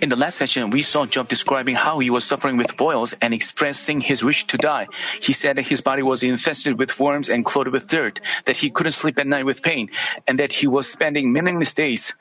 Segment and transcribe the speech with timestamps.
[0.00, 3.32] In the last session, we saw Job describing how he was suffering with boils and
[3.32, 4.86] expressing his wish to die.
[5.20, 8.70] He said that his body was infested with worms and clothed with dirt, that he
[8.70, 9.90] couldn't sleep at night with pain,
[10.26, 12.12] and that he was spending meaningless days.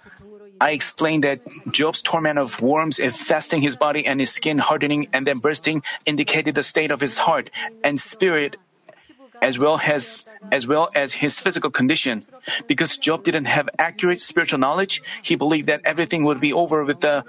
[0.62, 1.40] I explained that
[1.72, 6.56] Job's torment of worms infesting his body and his skin hardening and then bursting indicated
[6.56, 7.50] the state of his heart
[7.84, 8.58] and spirit
[9.42, 12.24] as well as as well as his physical condition.
[12.68, 17.02] Because Job didn't have accurate spiritual knowledge, he believed that everything would be over with
[17.02, 17.24] the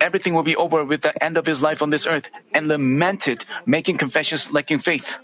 [0.00, 3.44] everything will be over with the end of his life on this earth and lamented,
[3.66, 5.16] making confessions lacking faith.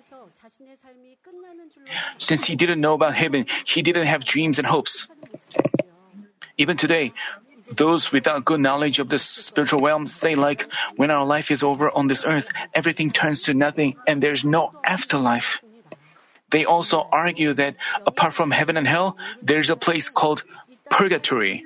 [2.19, 5.07] Since he didn't know about heaven, he didn't have dreams and hopes.
[6.57, 7.13] Even today,
[7.71, 11.91] those without good knowledge of the spiritual realm say like, when our life is over
[11.91, 15.63] on this earth, everything turns to nothing and there's no afterlife.
[16.51, 20.43] They also argue that apart from heaven and hell, there's a place called
[20.91, 21.65] purgatory.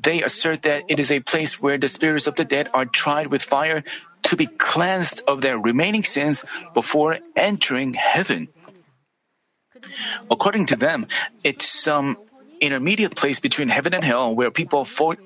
[0.00, 3.28] They assert that it is a place where the spirits of the dead are tried
[3.28, 3.84] with fire
[4.24, 6.44] to be cleansed of their remaining sins
[6.74, 8.48] before entering heaven.
[10.30, 11.06] According to them,
[11.42, 12.16] it's some
[12.62, 15.16] intermediate place between heaven and hell where people fall,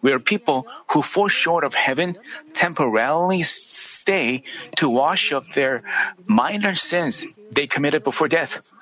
[0.00, 2.16] where people who fall short of heaven
[2.54, 4.44] temporarily stay
[4.76, 5.82] to wash up their
[6.26, 8.72] minor sins they committed before death.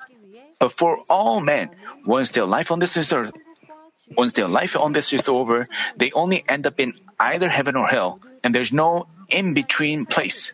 [0.59, 1.71] But for all men,
[2.05, 3.33] once their life on this earth,
[4.15, 5.67] once their life on this is over,
[5.97, 10.53] they only end up in either heaven or hell, and there's no in between place.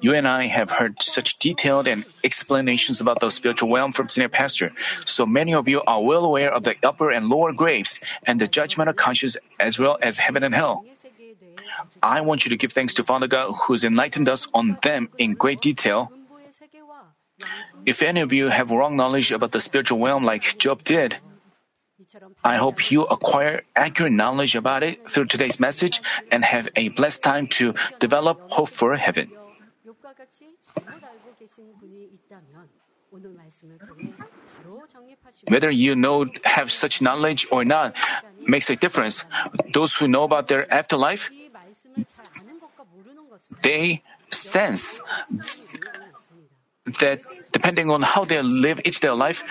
[0.00, 4.28] You and I have heard such detailed and explanations about the spiritual realm from senior
[4.28, 4.72] pastor,
[5.04, 8.46] so many of you are well aware of the upper and lower graves and the
[8.46, 10.84] judgment of conscience as well as heaven and hell.
[12.02, 15.34] I want you to give thanks to Father God who's enlightened us on them in
[15.34, 16.10] great detail.
[17.84, 21.18] If any of you have wrong knowledge about the spiritual realm like Job did,
[22.44, 26.00] I hope you acquire accurate knowledge about it through today's message
[26.30, 29.30] and have a blessed time to develop hope for heaven.
[35.48, 37.94] Whether you know have such knowledge or not
[38.46, 39.24] makes a difference.
[39.72, 41.30] Those who know about their afterlife,
[43.62, 45.00] they sense
[47.00, 47.20] that
[47.52, 49.44] depending on how they live each their life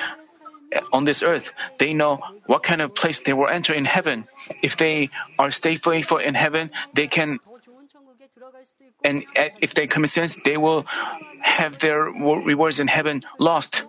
[0.92, 4.28] on this earth, they know what kind of place they will enter in heaven.
[4.62, 5.10] If they
[5.40, 7.40] are stay faithful in heaven, they can
[9.06, 9.24] and
[9.62, 10.86] if they commit sins, they will
[11.40, 13.84] have their rewards in heaven lost.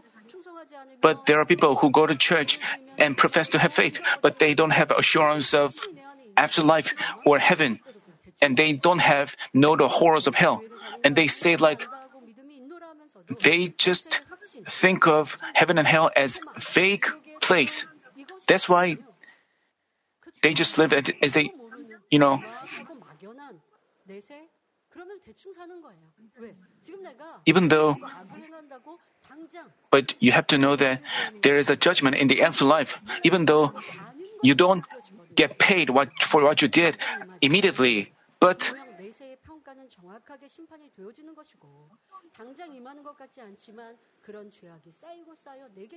[1.00, 2.60] But there are people who go to church
[2.98, 5.80] and profess to have faith, but they don't have assurance of
[6.36, 6.92] afterlife
[7.24, 7.80] or heaven,
[8.44, 10.60] and they don't have know the horrors of hell,
[11.02, 11.88] and they say like
[13.40, 14.20] they just
[14.68, 17.06] think of heaven and hell as fake
[17.40, 17.84] place.
[18.46, 18.98] That's why
[20.42, 21.52] they just live as they,
[22.10, 22.44] you know,
[27.46, 27.96] even though,
[29.90, 31.00] but you have to know that
[31.42, 32.98] there is a judgment in the afterlife.
[33.24, 33.72] Even though
[34.42, 34.84] you don't
[35.34, 36.96] get paid what, for what you did
[37.40, 38.72] immediately, but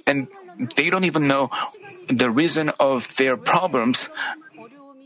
[0.08, 0.28] and
[0.76, 1.50] they don't even know
[2.10, 4.10] the reason of their problems.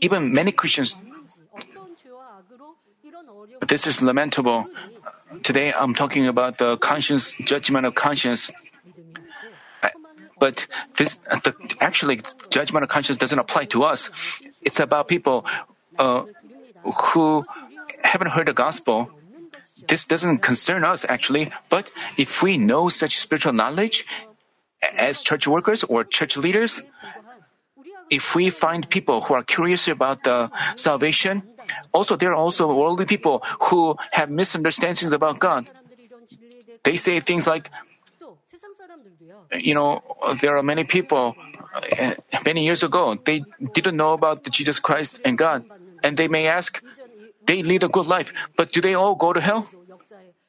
[0.00, 0.96] Even many Christians
[3.68, 4.66] this is lamentable.
[5.42, 8.50] Today I'm talking about the conscience, judgment of conscience.
[10.38, 14.10] But this, the, actually, judgment of conscience doesn't apply to us.
[14.62, 15.46] It's about people
[15.98, 16.24] uh,
[16.82, 17.44] who
[18.14, 19.10] haven't heard the gospel.
[19.88, 24.06] This doesn't concern us actually, but if we know such spiritual knowledge
[24.94, 26.80] as church workers or church leaders,
[28.08, 31.42] if we find people who are curious about the salvation,
[31.90, 35.66] also there are also worldly people who have misunderstandings about God.
[36.84, 37.68] They say things like,
[39.50, 40.06] you know,
[40.40, 41.34] there are many people
[41.74, 42.14] uh,
[42.44, 43.42] many years ago, they
[43.74, 45.64] didn't know about Jesus Christ and God.
[46.04, 46.82] And they may ask,
[47.46, 49.68] they lead a good life, but do they all go to hell?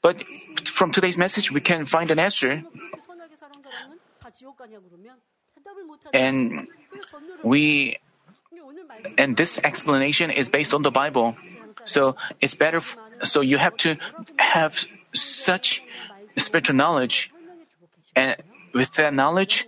[0.01, 0.24] But
[0.68, 2.63] from today's message, we can find an answer.
[6.13, 6.68] And
[7.44, 7.97] we
[9.18, 11.36] and this explanation is based on the Bible.
[11.86, 12.77] So it's better.
[12.77, 13.98] F- so you have to
[14.38, 15.83] have such
[16.38, 17.31] spiritual knowledge,
[18.15, 18.36] and
[18.74, 19.68] with that knowledge,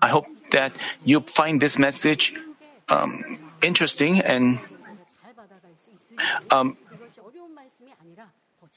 [0.00, 0.72] I hope that
[1.04, 2.34] you find this message
[2.88, 4.58] um, interesting and
[6.50, 6.76] um,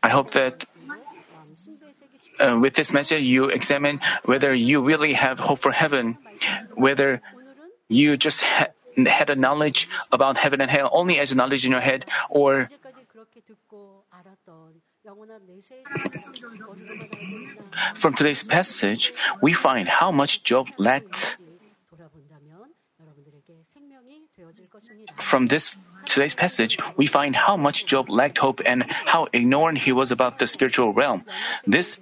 [0.03, 0.65] I hope that
[2.39, 6.17] uh, with this message you examine whether you really have hope for heaven,
[6.75, 7.21] whether
[7.87, 11.71] you just ha- had a knowledge about heaven and hell only as a knowledge in
[11.71, 12.67] your head, or
[17.95, 21.37] from today's passage, we find how much Job lacked.
[25.17, 25.75] From this
[26.05, 30.39] today's passage, we find how much Job lacked hope and how ignorant he was about
[30.39, 31.25] the spiritual realm.
[31.65, 31.99] This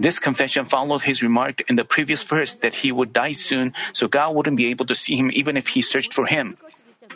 [0.00, 4.08] this confession followed his remark in the previous verse that he would die soon, so
[4.08, 6.56] God wouldn't be able to see him even if he searched for him.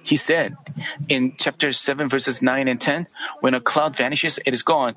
[0.06, 0.56] He said
[1.08, 3.08] in chapter 7, verses 9 and 10,
[3.40, 4.94] When a cloud vanishes, it is gone.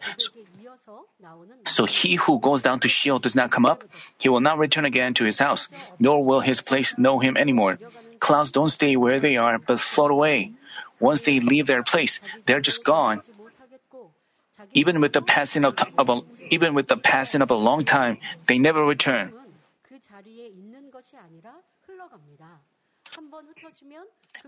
[1.65, 3.83] So he who goes down to Sheol does not come up.
[4.19, 5.67] He will not return again to his house,
[5.97, 7.79] nor will his place know him anymore.
[8.19, 10.53] Clouds don't stay where they are, but float away.
[10.99, 13.21] Once they leave their place, they're just gone.
[14.73, 16.21] Even with the passing of, of a,
[16.53, 19.33] even with the passing of a long time, they never return.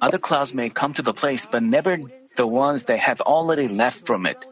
[0.02, 1.98] Other clouds may come to the place, but never
[2.36, 4.46] the ones that have already left from it.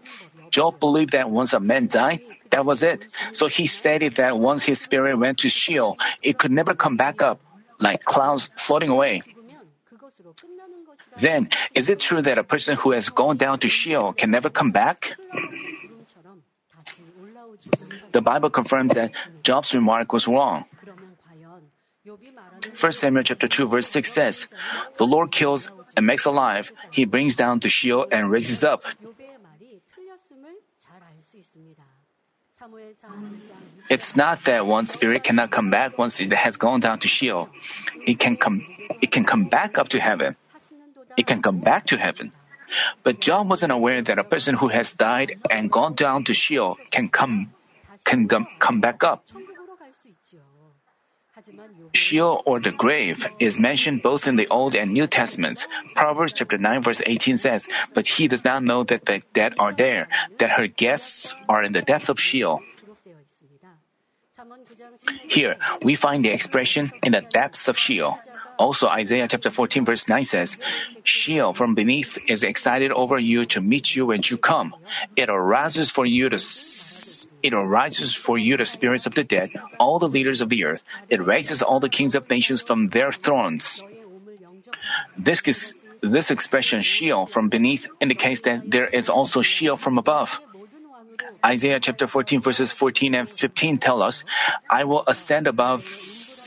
[0.51, 3.05] Job believed that once a man died, that was it.
[3.31, 7.21] So he stated that once his spirit went to Sheol, it could never come back
[7.21, 7.39] up,
[7.79, 9.21] like clouds floating away.
[11.17, 14.49] Then, is it true that a person who has gone down to Sheol can never
[14.49, 15.15] come back?
[18.11, 19.11] The Bible confirms that
[19.43, 20.65] Job's remark was wrong.
[22.79, 24.47] 1 Samuel chapter 2 verse 6 says,
[24.97, 28.83] The Lord kills and makes alive, he brings down to Sheol and raises up.
[33.89, 37.49] It's not that one spirit cannot come back once it has gone down to Sheol.
[38.05, 38.65] It can come
[39.01, 40.35] it can come back up to heaven.
[41.17, 42.31] It can come back to heaven.
[43.03, 46.77] But Job wasn't aware that a person who has died and gone down to Sheol
[46.91, 47.53] can come
[48.05, 49.23] can come back up.
[51.93, 55.67] Sheol or the grave is mentioned both in the Old and New Testaments.
[55.95, 59.73] Proverbs chapter 9 verse 18 says, But he does not know that the dead are
[59.73, 60.07] there,
[60.37, 62.61] that her guests are in the depths of Sheol.
[65.27, 68.19] Here, we find the expression in the depths of Sheol.
[68.57, 70.57] Also, Isaiah chapter 14 verse 9 says,
[71.03, 74.75] Sheol from beneath is excited over you to meet you when you come.
[75.15, 76.39] It arouses for you to
[77.41, 80.83] it arises for you the spirits of the dead, all the leaders of the earth.
[81.09, 83.83] It raises all the kings of nations from their thrones.
[85.17, 90.39] This, is, this expression, Sheol from beneath, indicates that there is also Sheol from above.
[91.45, 94.25] Isaiah chapter 14 verses 14 and 15 tell us,
[94.69, 95.87] I will ascend above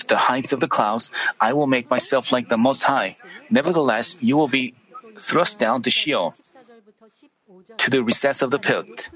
[0.09, 1.11] the heights of the clouds.
[1.41, 3.17] I will make myself like the Most High.
[3.51, 4.75] Nevertheless, you will be
[5.19, 6.35] thrust down to Sheol,
[7.79, 9.09] to the recess of the pit.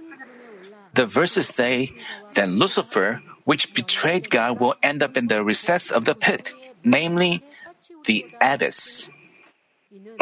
[0.97, 1.93] The verses say
[2.35, 6.53] that Lucifer, which betrayed God, will end up in the recess of the pit,
[6.83, 7.45] namely
[8.07, 9.11] the abyss.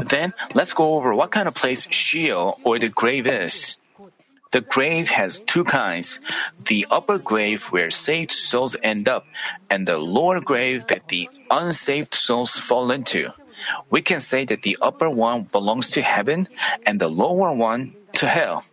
[0.04, 3.76] Then let's go over what kind of place Sheol or the grave is.
[4.50, 6.18] The grave has two kinds
[6.58, 9.26] the upper grave where saved souls end up,
[9.70, 13.30] and the lower grave that the unsaved souls fall into.
[13.90, 16.48] We can say that the upper one belongs to heaven
[16.84, 18.64] and the lower one to hell.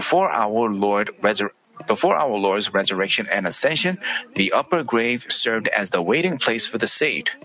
[0.00, 1.52] Before our Lord resur-
[1.86, 4.00] before our Lord's resurrection and ascension,
[4.32, 7.36] the upper grave served as the waiting place for the saved.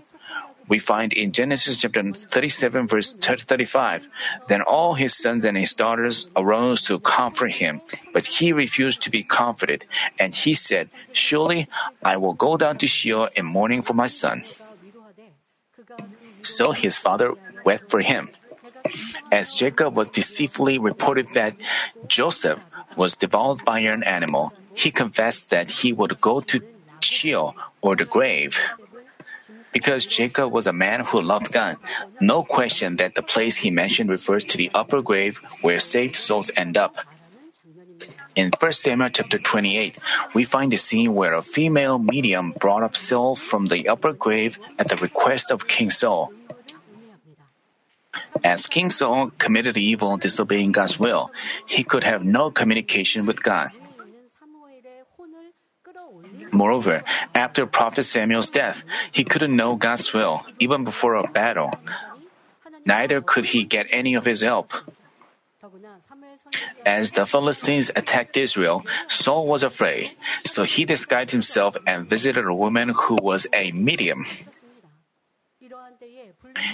[0.64, 4.08] We find in Genesis chapter 37 verse 35,
[4.48, 7.82] then all his sons and his daughters arose to comfort him,
[8.16, 9.84] but he refused to be comforted,
[10.16, 11.68] and he said, surely
[12.02, 14.40] I will go down to Sheol in mourning for my son.
[16.40, 17.36] So his father
[17.68, 18.32] wept for him.
[19.32, 21.54] As Jacob was deceitfully reported that
[22.06, 22.60] Joseph
[22.96, 26.60] was devoured by an animal, he confessed that he would go to
[27.00, 28.58] Sheol or the grave.
[29.72, 31.76] Because Jacob was a man who loved God,
[32.20, 36.50] no question that the place he mentioned refers to the upper grave where saved souls
[36.56, 36.96] end up.
[38.34, 39.98] In 1 Samuel chapter 28,
[40.34, 44.58] we find a scene where a female medium brought up Saul from the upper grave
[44.78, 46.32] at the request of King Saul.
[48.44, 51.30] As King Saul committed evil disobeying God's will,
[51.66, 53.70] he could have no communication with God.
[56.52, 57.02] Moreover,
[57.34, 61.72] after Prophet Samuel's death, he couldn't know God's will, even before a battle.
[62.84, 64.72] Neither could he get any of his help.
[66.84, 70.12] As the Philistines attacked Israel, Saul was afraid,
[70.44, 74.26] so he disguised himself and visited a woman who was a medium.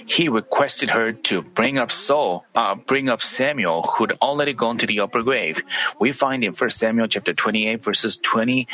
[0.06, 4.86] He requested her to bring up Saul, uh, bring up Samuel, who'd already gone to
[4.86, 5.62] the upper grave.
[5.98, 8.68] We find in 1 Samuel chapter 28 verses 20,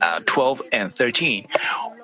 [0.00, 1.48] uh, 12 and 13.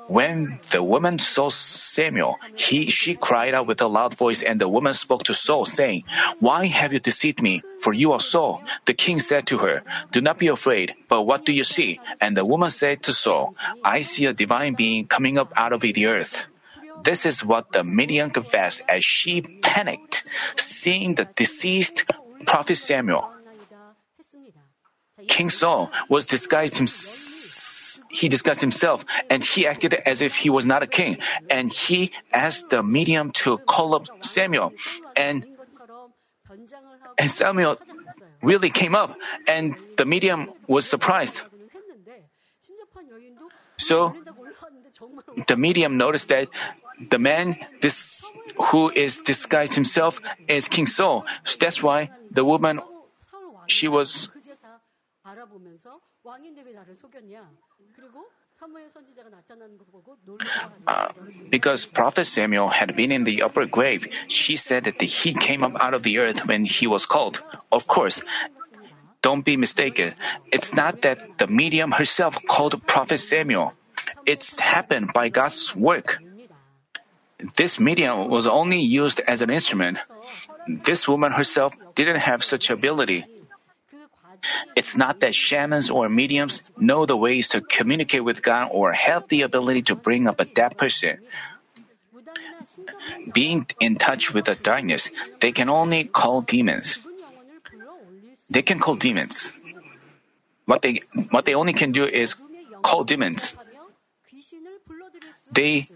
[0.09, 4.69] When the woman saw Samuel, he, she cried out with a loud voice, and the
[4.69, 6.05] woman spoke to Saul, saying,
[6.41, 7.63] Why have you deceived me?
[7.81, 8.63] For you are Saul.
[8.87, 12.01] The king said to her, Do not be afraid, but what do you see?
[12.23, 15.83] And the woman said to Saul, I see a divine being coming up out of
[15.83, 16.47] the earth.
[17.05, 20.25] This is what the medium confessed as she panicked,
[20.57, 22.05] seeing the deceased
[22.47, 23.29] prophet Samuel.
[25.27, 27.25] King Saul was disguised himself.
[28.11, 31.19] He disguised himself and he acted as if he was not a king.
[31.51, 34.73] And he asked the medium to call up Samuel.
[35.17, 35.45] And,
[37.19, 37.77] and Samuel
[38.43, 39.15] really came up
[39.47, 41.43] and the medium was surprised.
[43.77, 44.15] So
[45.47, 46.49] the medium noticed that
[47.01, 48.23] the man this,
[48.71, 51.25] who is disguised himself is King Saul.
[51.61, 52.81] That's why the woman,
[53.67, 54.31] she was.
[60.87, 61.09] Uh,
[61.51, 65.77] because Prophet Samuel had been in the upper grave, she said that he came up
[65.81, 67.41] out of the earth when he was called.
[67.71, 68.21] Of course,
[69.23, 70.15] don't be mistaken.
[70.51, 73.75] It's not that the medium herself called Prophet Samuel.
[74.27, 76.21] It's happened by God's work.
[77.57, 79.99] This medium was only used as an instrument.
[80.67, 83.25] This woman herself didn't have such ability.
[84.77, 89.29] It's not that shamans or mediums know the ways to communicate with God or have
[89.29, 91.19] the ability to bring up a dead person.
[93.33, 96.99] Being in touch with the darkness, they can only call demons.
[98.51, 99.53] They can call demons.
[100.67, 102.37] What they what they only can do is
[102.83, 103.55] call demons.
[105.51, 105.89] They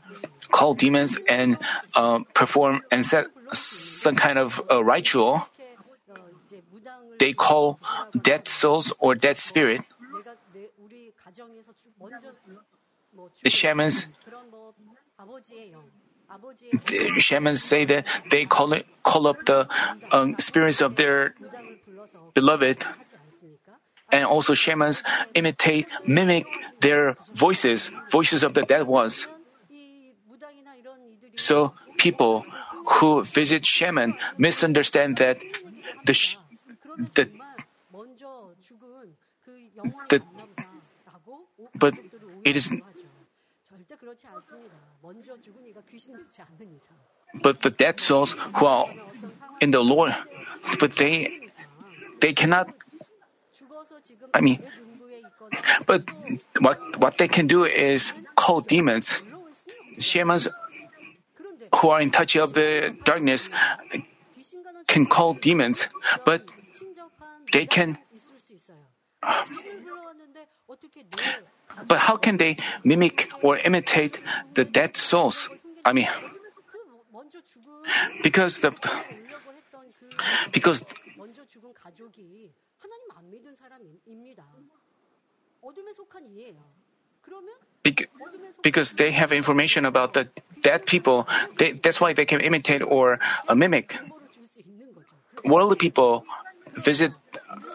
[0.52, 1.58] call demons and
[1.96, 5.48] uh, perform and set some kind of a ritual.
[7.18, 7.80] They call
[8.14, 9.82] dead souls or dead spirit.
[13.42, 14.06] The shamans,
[16.86, 19.68] the shamans say that they call it, call up the
[20.10, 21.34] um, spirits of their
[22.34, 22.84] beloved,
[24.10, 25.02] and also shamans
[25.34, 26.46] imitate, mimic
[26.80, 29.26] their voices, voices of the dead ones.
[31.36, 32.44] So people
[32.86, 35.38] who visit shaman misunderstand that
[36.06, 36.14] the
[37.14, 37.28] the
[40.08, 40.20] the
[41.78, 41.94] but
[42.44, 42.70] it is
[47.42, 48.86] but the dead souls who are
[49.60, 50.14] in the Lord,
[50.78, 51.40] but they
[52.20, 52.68] they cannot.
[54.34, 54.62] I mean,
[55.86, 56.04] but
[56.60, 59.14] what what they can do is call demons.
[59.98, 60.48] Shamans
[61.74, 63.48] who are in touch of the darkness
[64.86, 65.86] can call demons,
[66.24, 66.44] but
[67.52, 67.98] they can.
[71.86, 74.20] But how can they mimic or imitate
[74.54, 75.48] the dead souls?
[75.84, 76.08] I mean,
[78.22, 78.72] because the
[80.52, 80.84] because
[88.62, 90.28] because they have information about the
[90.62, 91.26] dead people,
[91.58, 93.96] they, that's why they can imitate or uh, mimic.
[95.44, 96.24] Worldly people
[96.74, 97.12] visit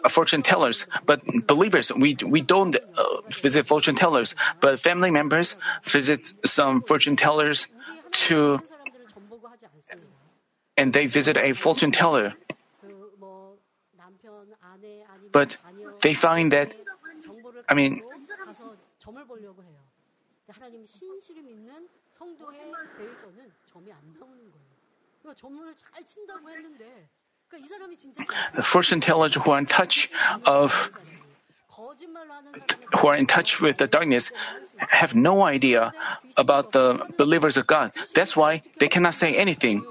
[0.04, 5.54] uh, fortune tellers, but believers, we, we don't uh, visit fortune tellers, but family members
[5.84, 7.66] visit some fortune tellers
[8.12, 8.60] to,
[10.76, 12.34] and they visit a fortune teller.
[15.30, 15.58] But
[16.00, 16.72] they find that,
[17.68, 18.02] I mean,
[20.77, 24.67] 하나님 신실을 믿는 성도에 대해서는 점이 안 나오는 거예요.
[25.19, 27.09] 그러니까 점을 잘 친다고 했는데
[27.47, 28.23] 그러니까 이 사람이 진짜
[28.59, 30.11] fortune tellers who are in touch
[30.45, 30.91] of
[32.93, 34.31] who are in touch with the darkness
[34.77, 35.91] have no idea
[36.37, 37.91] about the believers of God.
[38.13, 39.83] That's why they cannot say anything.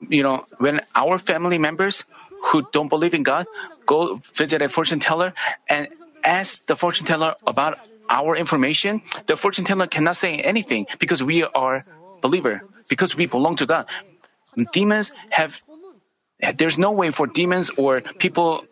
[0.00, 2.04] You know, when our family members
[2.44, 3.46] who don't believe in God
[3.86, 5.32] go visit a fortune teller
[5.68, 5.88] and
[6.24, 7.78] ask the fortune teller about
[8.09, 11.85] our information, the fortune teller cannot say anything because we are
[12.21, 13.87] believer, because we belong to God.
[14.73, 15.61] Demons have,
[16.55, 18.65] there's no way for demons or people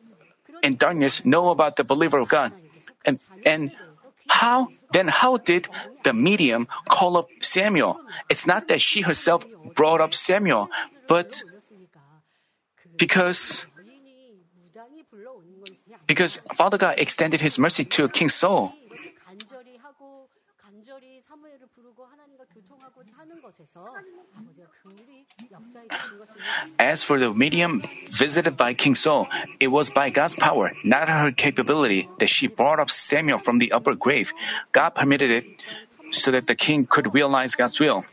[0.63, 2.53] in darkness know about the believer of God.
[3.05, 3.71] And, and
[4.27, 5.67] how, then how did
[6.03, 7.99] the medium call up Samuel?
[8.29, 10.69] It's not that she herself brought up Samuel,
[11.07, 11.43] but
[12.97, 13.65] because
[16.07, 18.73] because Father God extended his mercy to King Saul.
[21.64, 23.86] 사무엘을 부르고 하나님과 교통하고자 하는 것에서
[24.36, 26.34] 아버지가 긍휼히 역사해 주신 것을
[26.78, 27.80] As for the medium
[28.12, 29.26] visited by King Saul,
[29.58, 33.72] it was by God's power, not her capability, that she brought up Samuel from the
[33.72, 34.32] upper grave.
[34.72, 35.44] God permitted it
[36.12, 38.04] so that the king could realize God's will.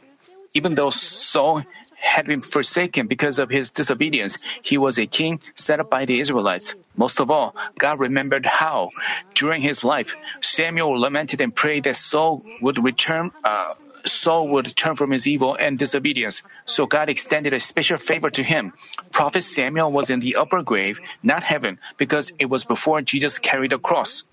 [0.53, 1.63] Even though Saul
[2.02, 4.37] had been forsaken because of his disobedience.
[4.61, 6.75] He was a king set up by the Israelites.
[6.97, 8.90] Most of all, God remembered how,
[9.35, 13.30] during his life, Samuel lamented and prayed that Saul would return.
[13.44, 16.42] Uh, Saul would turn from his evil and disobedience.
[16.66, 18.73] So God extended a special favor to him.
[19.12, 23.71] Prophet Samuel was in the upper grave, not heaven, because it was before Jesus carried
[23.71, 24.25] the cross.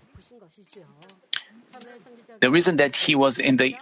[2.39, 3.75] The reason that he was in the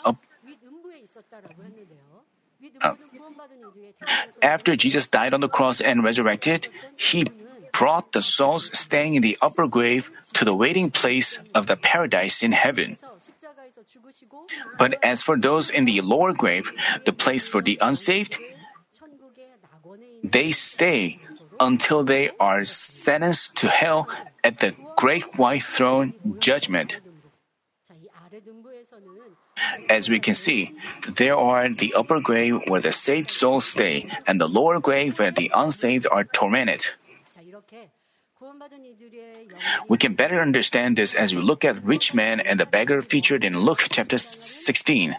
[4.41, 7.25] After Jesus died on the cross and resurrected, he
[7.73, 12.41] brought the souls staying in the upper grave to the waiting place of the paradise
[12.41, 12.97] in heaven.
[14.77, 16.71] But as for those in the lower grave,
[17.05, 18.37] the place for the unsaved,
[20.23, 21.19] they stay
[21.59, 24.09] until they are sentenced to hell
[24.43, 26.97] at the great white throne judgment.
[29.89, 30.75] As we can see,
[31.07, 35.31] there are the upper grave where the saved souls stay, and the lower grave where
[35.31, 36.85] the unsaved are tormented.
[39.89, 43.43] We can better understand this as we look at rich man and the beggar featured
[43.43, 45.15] in Luke chapter 16.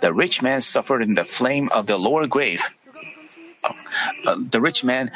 [0.00, 2.62] The rich man suffered in the flame of the lower grave.
[3.62, 3.72] Uh,
[4.26, 5.10] uh, the rich man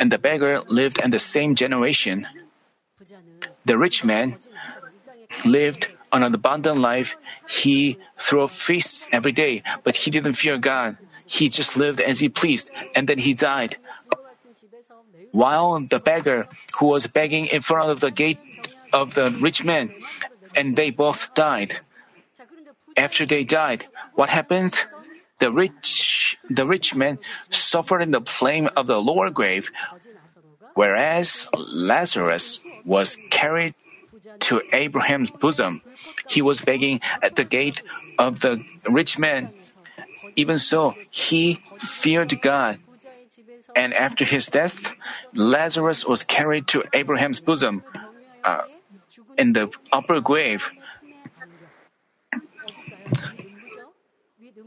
[0.00, 2.26] and the beggar lived in the same generation.
[3.64, 4.36] The rich man
[5.44, 7.16] lived an abundant life,
[7.48, 10.96] he threw feasts every day, but he didn't fear God.
[11.26, 13.76] He just lived as he pleased, and then he died.
[15.32, 16.48] While the beggar
[16.78, 18.40] who was begging in front of the gate
[18.92, 19.92] of the rich man,
[20.56, 21.80] and they both died.
[22.96, 24.74] After they died, what happened?
[25.38, 27.18] The rich, the rich man
[27.50, 29.70] suffered in the flame of the lower grave,
[30.74, 33.74] whereas Lazarus was carried
[34.40, 35.82] to Abraham's bosom.
[36.28, 37.82] He was begging at the gate
[38.18, 39.50] of the rich man.
[40.36, 42.78] Even so, he feared God.
[43.74, 44.92] And after his death,
[45.34, 47.82] Lazarus was carried to Abraham's bosom
[48.44, 48.62] uh,
[49.36, 50.70] in the upper grave.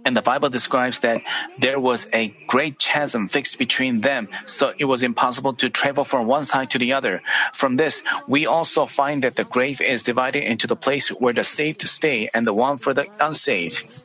[0.03, 1.21] And the Bible describes that
[1.59, 6.25] there was a great chasm fixed between them, so it was impossible to travel from
[6.25, 7.21] one side to the other.
[7.53, 11.43] From this, we also find that the grave is divided into the place where the
[11.43, 14.01] saved stay and the one for the unsaved.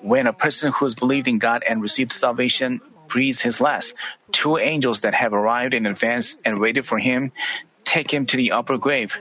[0.00, 3.94] When a person who has believed in God and received salvation breathes his last,
[4.30, 7.32] two angels that have arrived in advance and waited for him
[7.84, 9.18] take him to the upper grave.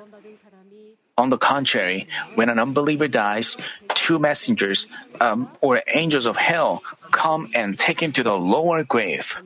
[1.22, 3.56] On the contrary, when an unbeliever dies,
[3.94, 4.88] two messengers
[5.22, 6.82] um, or angels of hell
[7.14, 9.38] come and take him to the lower grave.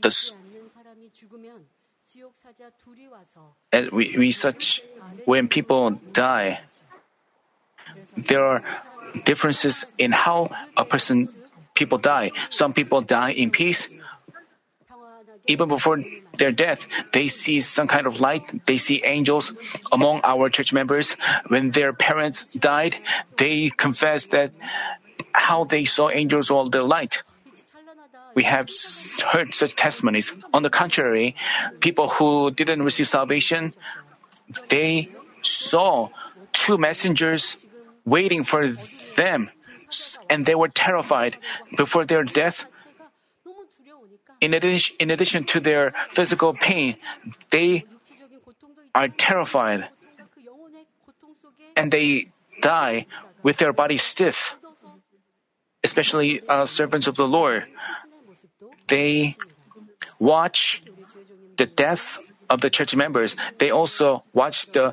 [0.00, 0.08] The,
[3.72, 4.80] and we, we such
[5.26, 6.60] when people die,
[8.16, 8.64] there are
[9.28, 11.28] differences in how a person
[11.74, 12.32] people die.
[12.48, 13.86] Some people die in peace,
[15.44, 16.00] even before
[16.38, 18.66] their death, they see some kind of light.
[18.66, 19.52] They see angels
[19.92, 21.12] among our church members.
[21.48, 22.96] When their parents died,
[23.36, 24.52] they confess that
[25.32, 27.22] how they saw angels all the light.
[28.34, 28.70] We have
[29.26, 30.32] heard such testimonies.
[30.54, 31.34] On the contrary,
[31.80, 33.74] people who didn't receive salvation,
[34.68, 35.08] they
[35.42, 36.08] saw
[36.52, 37.56] two messengers
[38.04, 38.72] waiting for
[39.16, 39.50] them
[40.28, 41.36] and they were terrified
[41.76, 42.64] before their death
[44.40, 46.96] in addition, in addition to their physical pain,
[47.50, 47.84] they
[48.94, 49.88] are terrified
[51.76, 53.06] and they die
[53.42, 54.54] with their body stiff.
[55.84, 57.64] Especially uh, servants of the Lord,
[58.88, 59.36] they
[60.18, 60.82] watch
[61.56, 62.18] the death
[62.50, 63.36] of the church members.
[63.58, 64.92] They also watch the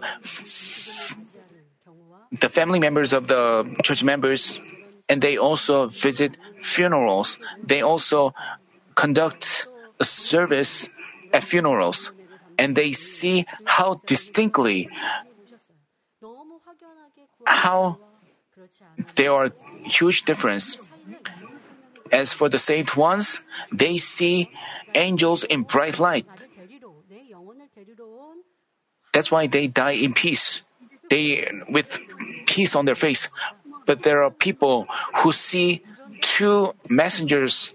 [2.31, 4.62] the family members of the church members,
[5.10, 7.39] and they also visit funerals.
[7.63, 8.34] They also
[8.95, 9.67] conduct
[10.01, 10.89] service
[11.34, 12.12] at funerals,
[12.58, 14.89] and they see how distinctly
[17.45, 17.99] how
[19.15, 19.51] there are
[19.84, 20.77] huge difference.
[22.12, 23.39] As for the saved ones,
[23.71, 24.49] they see
[24.93, 26.25] angels in bright light.
[29.12, 30.62] That's why they die in peace.
[31.10, 31.99] They with
[32.45, 33.27] peace on their face.
[33.86, 35.84] But there are people who see
[36.21, 37.74] two messengers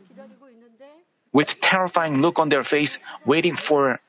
[1.32, 4.00] with terrifying look on their face, waiting for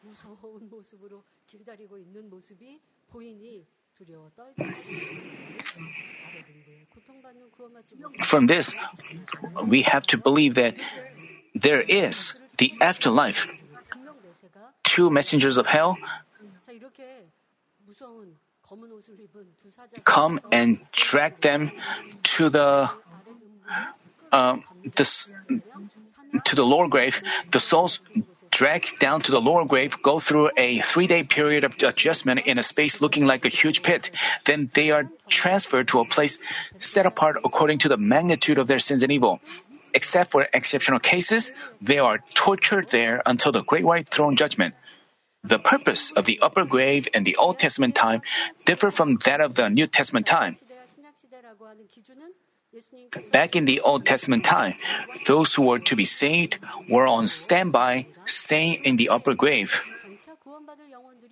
[8.23, 8.73] from this,
[9.65, 10.75] we have to believe that
[11.53, 13.47] there is the afterlife.
[14.84, 15.97] Two messengers of hell
[20.03, 21.71] come and drag them
[22.23, 22.89] to the
[24.31, 24.57] uh,
[24.95, 25.29] this,
[26.46, 27.22] to the lower grave.
[27.52, 28.00] The souls
[28.52, 32.63] dragged down to the lower grave go through a three-day period of adjustment in a
[32.63, 34.12] space looking like a huge pit.
[34.46, 36.38] Then they are transferred to a place
[36.80, 39.39] set apart according to the magnitude of their sins and evil.
[39.94, 44.76] Except for exceptional cases, they are tortured there until the great white throne judgment.
[45.44, 48.22] The purpose of the upper grave in the Old Testament time
[48.65, 50.56] differ from that of the New Testament time.
[53.31, 54.75] Back in the Old Testament time,
[55.27, 56.57] those who were to be saved
[56.88, 59.81] were on standby, staying in the upper grave.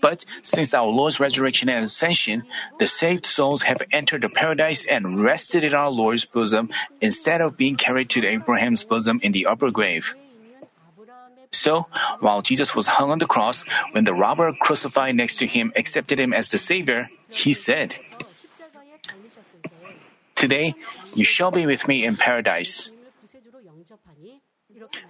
[0.01, 2.43] But since our Lord's resurrection and ascension,
[2.79, 6.69] the saved souls have entered the paradise and rested in our Lord's bosom
[7.01, 10.15] instead of being carried to Abraham's bosom in the upper grave.
[11.51, 11.87] So,
[12.19, 16.19] while Jesus was hung on the cross, when the robber crucified next to him accepted
[16.19, 17.95] him as the Savior, he said,
[20.39, 20.73] Today
[21.15, 22.89] you shall be with me in paradise.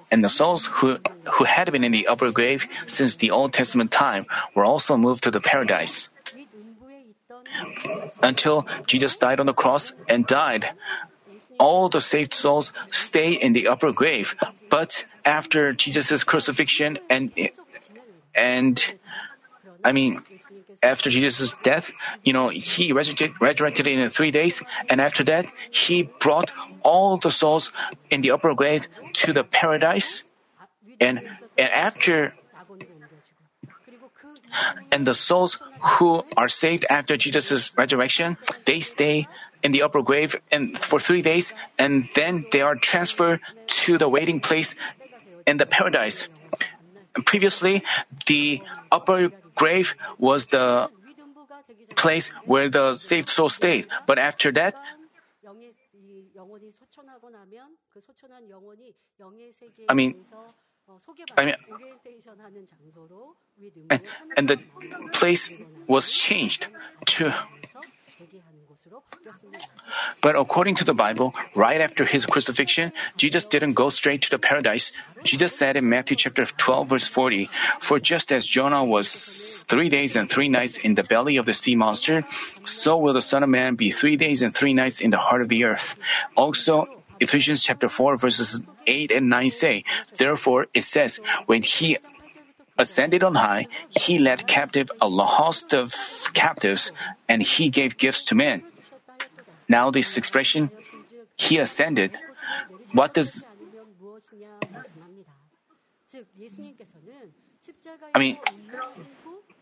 [0.10, 0.98] And the souls who,
[1.38, 5.24] who had been in the upper grave since the Old Testament time were also moved
[5.26, 6.10] to the paradise.
[8.24, 10.74] Until Jesus died on the cross and died,
[11.60, 14.34] all the saved souls stay in the upper grave.
[14.72, 17.30] But after Jesus' crucifixion and
[18.34, 18.82] and
[19.86, 20.24] I mean
[20.82, 21.92] after Jesus' death,
[22.24, 26.52] you know, he resurrected, resurrected in three days, and after that, he brought
[26.84, 27.72] all the souls
[28.10, 30.24] in the upper grave to the paradise.
[31.00, 31.20] And,
[31.58, 32.34] and after
[34.92, 39.28] and the souls who are saved after Jesus' resurrection, they stay
[39.62, 44.08] in the upper grave and for three days, and then they are transferred to the
[44.08, 44.74] waiting place
[45.46, 46.28] in the paradise.
[47.26, 47.84] Previously,
[48.28, 48.62] the
[48.92, 50.90] upper grave was the
[51.96, 53.88] place where the saved soul stayed.
[54.08, 54.76] But after that,
[59.90, 60.16] I mean,
[61.38, 61.56] I mean,
[63.90, 64.02] and,
[64.38, 64.58] and the
[65.14, 65.52] place
[65.88, 66.68] was changed
[67.06, 67.34] to
[70.22, 74.40] but according to the Bible, right after his crucifixion, Jesus didn't go straight to the
[74.40, 74.92] paradise.
[75.24, 80.16] Jesus said in Matthew chapter 12 verse 40, For just as Jonah was three days
[80.16, 82.24] and three nights in the belly of the sea monster,
[82.66, 85.42] so will the Son of Man be three days and three nights in the heart
[85.42, 85.96] of the earth.
[86.36, 86.88] Also,
[87.20, 89.84] Ephesians chapter 4 verses 8 and 9 say,
[90.18, 91.98] Therefore it says, when he
[92.80, 95.94] ascended on high, he led captive a host of
[96.34, 96.92] captives,
[97.28, 98.64] and he gave gifts to men.
[99.68, 100.72] Now, this expression,
[101.36, 102.18] he ascended,
[102.94, 103.46] what does.
[108.16, 108.38] I mean,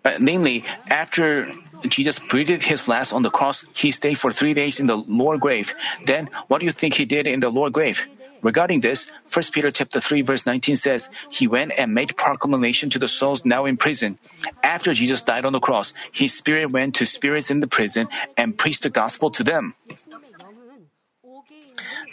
[0.05, 1.51] uh, namely, after
[1.89, 5.37] Jesus breathed his last on the cross, he stayed for three days in the lower
[5.37, 5.73] grave.
[6.05, 7.99] Then, what do you think he did in the lower grave?
[8.41, 12.99] Regarding this, 1 Peter chapter 3 verse 19 says, He went and made proclamation to
[12.99, 14.17] the souls now in prison.
[14.63, 18.57] After Jesus died on the cross, His Spirit went to spirits in the prison and
[18.57, 19.73] preached the gospel to them.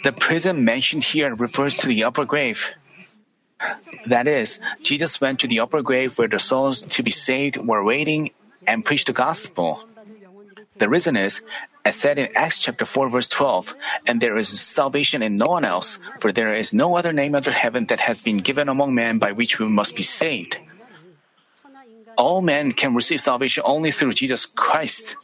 [0.03, 2.71] The prison mentioned here refers to the upper grave.
[4.07, 7.83] That is, Jesus went to the upper grave where the souls to be saved were
[7.83, 8.31] waiting
[8.67, 9.85] and preached the gospel.
[10.77, 11.41] The reason is,
[11.85, 13.75] as said in Acts chapter 4 verse 12,
[14.07, 17.51] and there is salvation in no one else, for there is no other name under
[17.51, 20.57] heaven that has been given among men by which we must be saved.
[22.17, 25.15] All men can receive salvation only through Jesus Christ.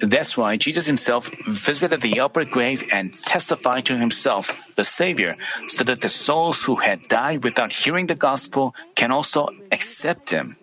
[0.00, 5.36] That's why Jesus himself visited the upper grave and testified to himself, the Savior,
[5.68, 10.56] so that the souls who had died without hearing the gospel can also accept him.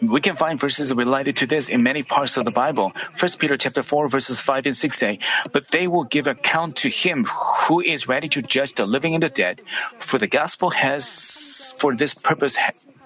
[0.00, 2.92] We can find verses related to this in many parts of the Bible.
[3.18, 5.18] 1 Peter chapter 4 verses 5 and 6 say,
[5.52, 9.22] But they will give account to him who is ready to judge the living and
[9.22, 9.62] the dead.
[9.98, 12.56] For the gospel has for this purpose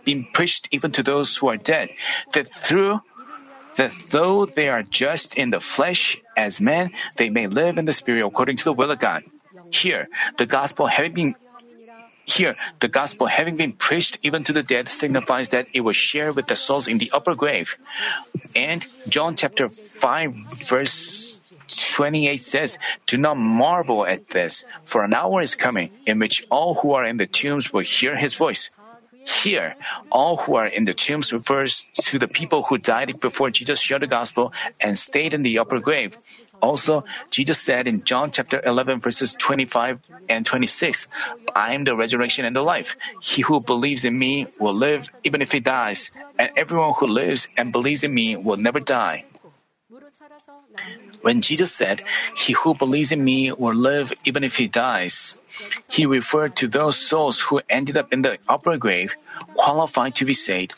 [0.05, 1.91] been preached even to those who are dead,
[2.33, 3.01] that through
[3.77, 7.93] that though they are just in the flesh as men, they may live in the
[7.93, 9.25] spirit according to the will of God.
[9.71, 11.35] Here, the gospel having been
[12.25, 16.37] here, the gospel having been preached even to the dead signifies that it was shared
[16.37, 17.77] with the souls in the upper grave.
[18.57, 20.35] And John chapter 5
[20.65, 21.37] verse
[21.69, 26.75] 28 says, Do not marvel at this, for an hour is coming in which all
[26.75, 28.71] who are in the tombs will hear his voice.
[29.25, 29.75] Here,
[30.11, 34.03] all who are in the tombs refers to the people who died before Jesus shared
[34.03, 36.19] the gospel and stayed in the upper grave.
[36.65, 40.01] Also, Jesus said in John chapter 11 verses 25
[40.31, 41.07] and 26,
[41.55, 42.97] I am the resurrection and the life.
[43.21, 47.49] He who believes in me will live even if he dies, and everyone who lives
[47.59, 49.29] and believes in me will never die.
[51.21, 52.01] When Jesus said,
[52.35, 55.37] He who believes in me will live even if he dies,
[55.89, 59.13] he referred to those souls who ended up in the upper grave,
[59.53, 60.73] qualified to be saved.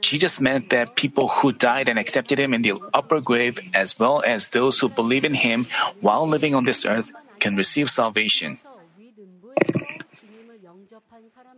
[0.00, 4.22] Jesus meant that people who died and accepted him in the upper grave, as well
[4.24, 5.66] as those who believe in him
[6.00, 8.58] while living on this earth, can receive salvation.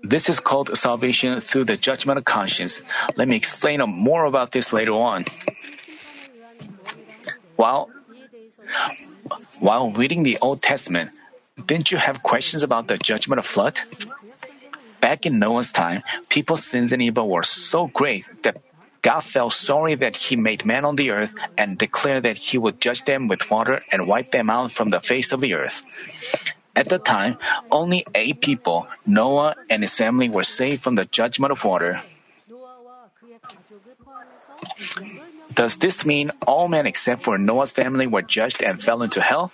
[0.03, 2.83] This is called salvation through the judgment of conscience.
[3.17, 5.25] Let me explain more about this later on.
[7.57, 7.91] While,
[9.61, 11.11] while reading the Old Testament,
[11.57, 13.79] didn't you have questions about the judgment of flood?
[15.05, 18.57] Back in Noah's time, people's sins and evil were so great that
[19.03, 22.81] God felt sorry that He made man on the earth and declared that He would
[22.81, 25.85] judge them with water and wipe them out from the face of the earth.
[26.75, 27.37] At the time,
[27.71, 32.01] only eight people, Noah and his family, were saved from the judgment of water.
[35.53, 39.53] Does this mean all men except for Noah's family were judged and fell into hell?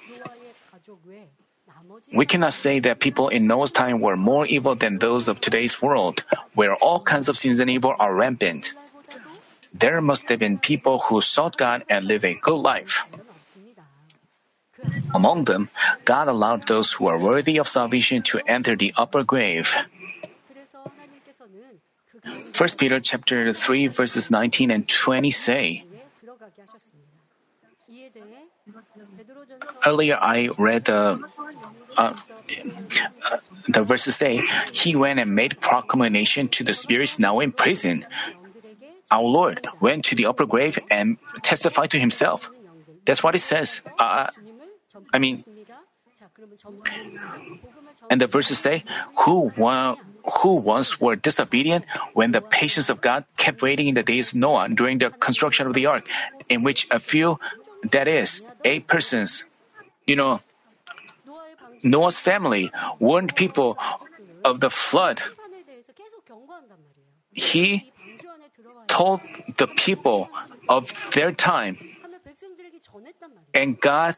[2.12, 5.80] We cannot say that people in Noah's time were more evil than those of today's
[5.80, 8.72] world, where all kinds of sins and evil are rampant.
[9.72, 13.04] There must have been people who sought God and lived a good life.
[15.14, 15.70] Among them,
[16.04, 19.74] God allowed those who are worthy of salvation to enter the upper grave.
[22.56, 25.84] 1 Peter chapter 3 verses 19 and 20 say,
[29.86, 31.20] Earlier I read the
[32.00, 32.16] uh,
[33.68, 34.40] the verses say,
[34.72, 38.06] He went and made proclamation to the spirits now in prison.
[39.10, 42.48] Our Lord went to the upper grave and testified to himself.
[43.04, 43.80] That's what it says.
[43.98, 44.28] Uh,
[45.12, 45.44] I mean,
[48.08, 48.84] and the verses say,
[49.18, 51.84] who, who once were disobedient
[52.14, 55.66] when the patience of God kept waiting in the days of Noah during the construction
[55.66, 56.04] of the ark,
[56.48, 57.38] in which a few,
[57.90, 59.44] that is, eight persons,
[60.06, 60.40] you know,
[61.82, 63.78] Noah's family warned people
[64.44, 65.20] of the flood.
[67.32, 67.92] He
[68.88, 69.20] told
[69.56, 70.28] the people
[70.68, 71.78] of their time,
[73.54, 74.16] and God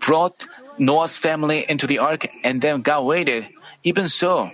[0.00, 0.34] brought
[0.78, 3.46] Noah's family into the ark, and then God waited.
[3.84, 4.50] Even so,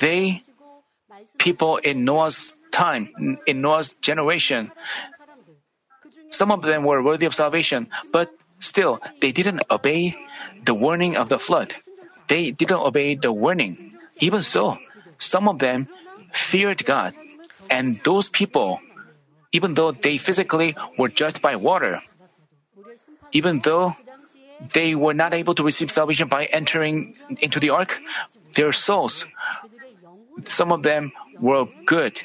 [0.00, 0.42] they,
[1.38, 4.72] people in Noah's time, in Noah's generation,
[6.30, 8.30] some of them were worthy of salvation, but
[8.60, 10.16] still, they didn't obey
[10.64, 11.74] the warning of the flood.
[12.28, 13.98] They didn't obey the warning.
[14.20, 14.78] Even so,
[15.18, 15.88] some of them
[16.32, 17.14] feared God.
[17.68, 18.80] And those people,
[19.52, 22.02] even though they physically were judged by water,
[23.32, 23.94] even though
[24.72, 27.98] they were not able to receive salvation by entering into the ark,
[28.54, 29.24] their souls,
[30.46, 32.20] some of them were good,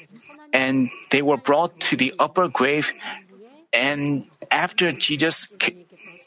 [0.53, 2.91] and they were brought to the upper grave.
[3.73, 5.47] And after Jesus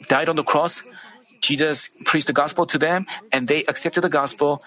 [0.09, 0.83] died on the cross,
[1.41, 4.63] Jesus preached the gospel to them, and they accepted the gospel,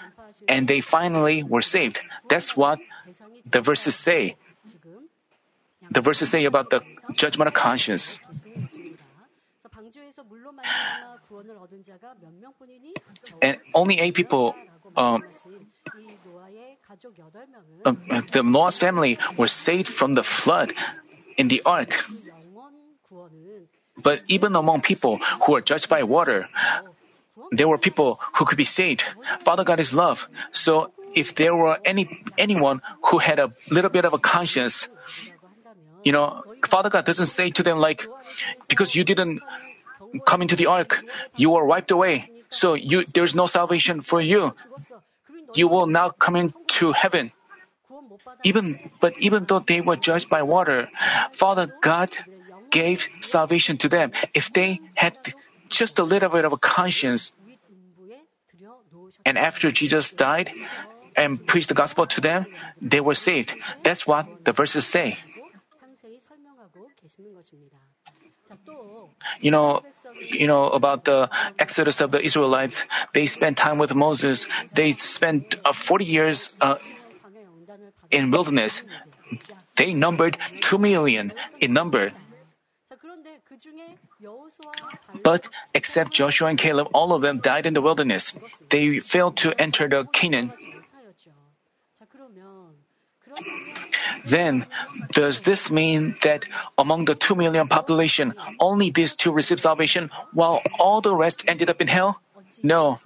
[0.48, 2.00] and they finally were saved.
[2.30, 2.80] That's what
[3.46, 4.36] the verses say.
[5.90, 6.82] The verses say about the
[7.14, 8.20] judgment of conscience.
[13.42, 14.56] And only eight people,
[14.96, 15.24] um,
[17.86, 20.74] uh, the Noah's family were saved from the flood
[21.38, 22.06] in the ark.
[24.04, 26.48] But even among people who are judged by water,
[27.52, 29.04] there were people who could be saved.
[29.42, 30.28] Father God is love.
[30.52, 34.88] So if there were any anyone who had a little bit of a conscience,
[36.04, 38.08] you know, Father God doesn't say to them like,
[38.68, 39.42] because you didn't
[40.26, 41.04] come into the ark,
[41.36, 42.32] you were wiped away.
[42.50, 44.56] So you there's no salvation for you.
[45.54, 47.32] You will not come into heaven.
[48.44, 50.90] Even but even though they were judged by water,
[51.34, 52.10] Father God
[52.72, 54.12] gave salvation to them.
[54.34, 55.18] If they had
[55.70, 57.32] just a little bit of a conscience,
[59.26, 60.52] and after Jesus died
[61.16, 62.46] and preached the gospel to them,
[62.82, 63.54] they were saved.
[63.84, 65.18] That's what the verses say.
[69.40, 69.82] You know,
[70.20, 71.30] you know about the
[71.60, 72.84] exodus of the Israelites.
[73.14, 74.48] They spent time with Moses.
[74.74, 76.76] They spent uh, 40 years uh,
[78.10, 78.84] in wilderness.
[79.76, 82.12] They numbered 2 million in number.
[85.24, 88.34] But except Joshua and Caleb, all of them died in the wilderness.
[88.70, 90.54] They failed to enter the Canaan.
[94.26, 94.66] Then,
[95.12, 96.46] does this mean that
[96.78, 101.70] among the 2 million population, only these two received salvation while all the rest ended
[101.70, 102.22] up in hell?
[102.64, 103.00] No.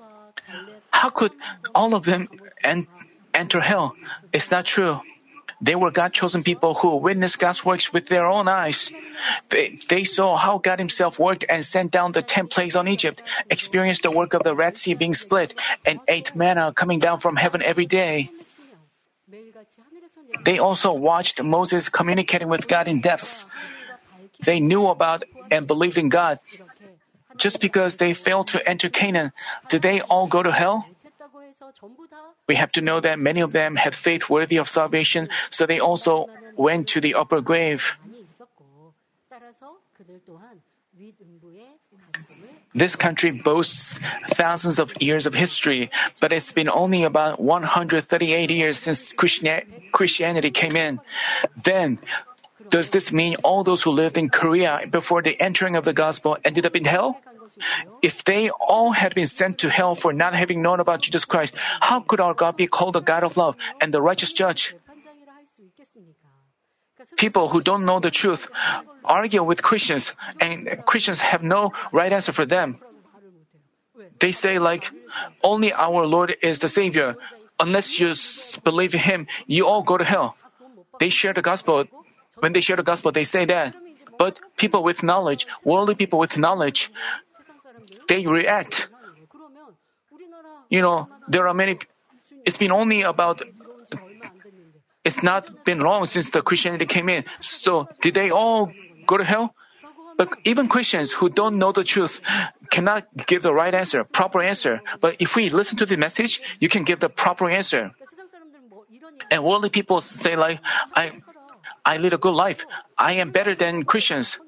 [0.89, 1.31] How could
[1.73, 2.27] all of them
[2.63, 2.87] en-
[3.33, 3.95] enter hell?
[4.33, 4.99] It's not true.
[5.61, 8.91] They were God chosen people who witnessed God's works with their own eyes.
[9.49, 13.23] They, they saw how God Himself worked and sent down the ten plagues on Egypt,
[13.49, 15.53] experienced the work of the Red Sea being split,
[15.85, 18.29] and ate manna coming down from heaven every day.
[20.43, 23.45] They also watched Moses communicating with God in depths.
[24.43, 26.39] They knew about and believed in God.
[27.37, 29.31] Just because they failed to enter Canaan,
[29.69, 30.87] did they all go to hell?
[32.47, 35.79] We have to know that many of them had faith worthy of salvation, so they
[35.79, 37.95] also went to the upper grave.
[42.73, 43.99] This country boasts
[44.35, 50.75] thousands of years of history, but it's been only about 138 years since Christianity came
[50.75, 50.99] in.
[51.55, 51.99] Then,
[52.69, 56.37] does this mean all those who lived in Korea before the entering of the gospel
[56.43, 57.21] ended up in hell?
[58.01, 61.55] If they all had been sent to hell for not having known about Jesus Christ,
[61.79, 64.75] how could our God be called the God of love and the righteous judge?
[67.17, 68.47] People who don't know the truth
[69.03, 72.79] argue with Christians, and Christians have no right answer for them.
[74.19, 74.91] They say, like,
[75.43, 77.15] only our Lord is the Savior.
[77.59, 78.13] Unless you
[78.63, 80.35] believe Him, you all go to hell.
[80.99, 81.85] They share the gospel.
[82.39, 83.75] When they share the gospel, they say that.
[84.17, 86.91] But people with knowledge, worldly people with knowledge,
[88.07, 88.87] they react.
[90.69, 91.79] You know, there are many,
[92.45, 93.41] it's been only about,
[95.03, 97.25] it's not been long since the Christianity came in.
[97.41, 98.71] So did they all
[99.05, 99.55] go to hell?
[100.17, 102.21] But even Christians who don't know the truth
[102.71, 104.81] cannot give the right answer, proper answer.
[105.01, 107.91] But if we listen to the message, you can give the proper answer.
[109.29, 110.59] And worldly people say like,
[110.93, 111.19] I,
[111.83, 112.65] I lead a good life.
[112.97, 114.39] I am better than Christians.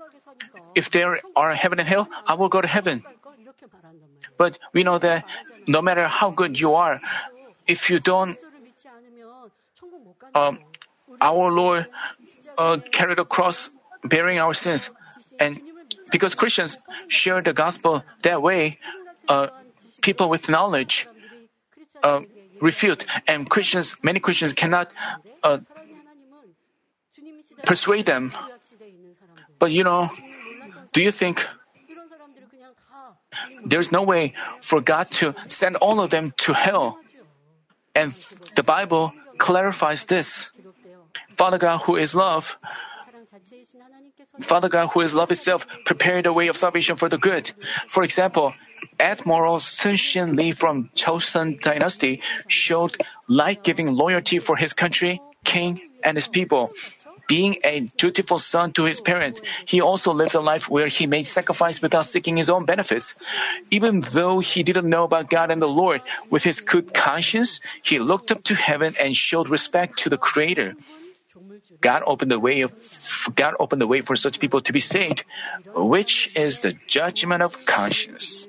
[0.75, 3.03] If there are heaven and hell, I will go to heaven.
[4.37, 5.25] But we know that
[5.67, 7.01] no matter how good you are,
[7.65, 8.37] if you don't,
[10.33, 10.59] um,
[11.21, 11.87] our Lord
[12.57, 13.69] uh, carried a cross
[14.03, 14.89] bearing our sins.
[15.39, 15.59] And
[16.11, 18.79] because Christians share the gospel that way,
[19.27, 19.47] uh,
[20.01, 21.07] people with knowledge
[22.03, 22.21] uh,
[22.61, 24.91] refute, and Christians, many Christians cannot
[25.43, 25.59] uh,
[27.63, 28.33] persuade them.
[29.59, 30.09] But you know,
[30.93, 31.45] do you think
[33.65, 36.99] there's no way for God to send all of them to hell?
[37.95, 38.13] And
[38.55, 40.49] the Bible clarifies this.
[41.35, 42.57] Father God, who is love,
[44.41, 47.51] Father God, who is love itself, prepared a way of salvation for the good.
[47.87, 48.53] For example,
[48.99, 56.15] Admiral Sun Shin Lee from Chosun Dynasty showed life-giving loyalty for his country, king, and
[56.15, 56.71] his people.
[57.27, 61.27] Being a dutiful son to his parents, he also lived a life where he made
[61.27, 63.15] sacrifice without seeking his own benefits.
[63.69, 67.99] Even though he didn't know about God and the Lord, with his good conscience, he
[67.99, 70.75] looked up to heaven and showed respect to the Creator.
[71.81, 72.71] God opened the way of
[73.35, 75.23] God opened the way for such people to be saved,
[75.75, 78.47] which is the judgment of conscience.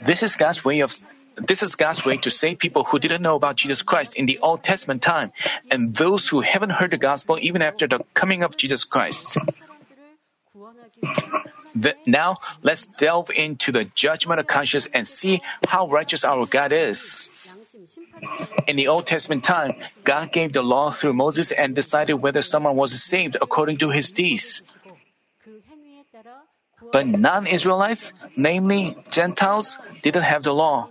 [0.00, 0.96] This is God's way of
[1.36, 4.38] this is God's way to save people who didn't know about Jesus Christ in the
[4.38, 5.32] Old Testament time
[5.70, 9.36] and those who haven't heard the gospel even after the coming of Jesus Christ.
[11.74, 16.72] The- now let's delve into the judgment of conscience and see how righteous our God
[16.72, 17.28] is.
[18.66, 22.76] In the Old Testament time, God gave the law through Moses and decided whether someone
[22.76, 24.62] was saved according to his deeds.
[26.92, 30.88] But non Israelites, namely Gentiles, didn't have the law.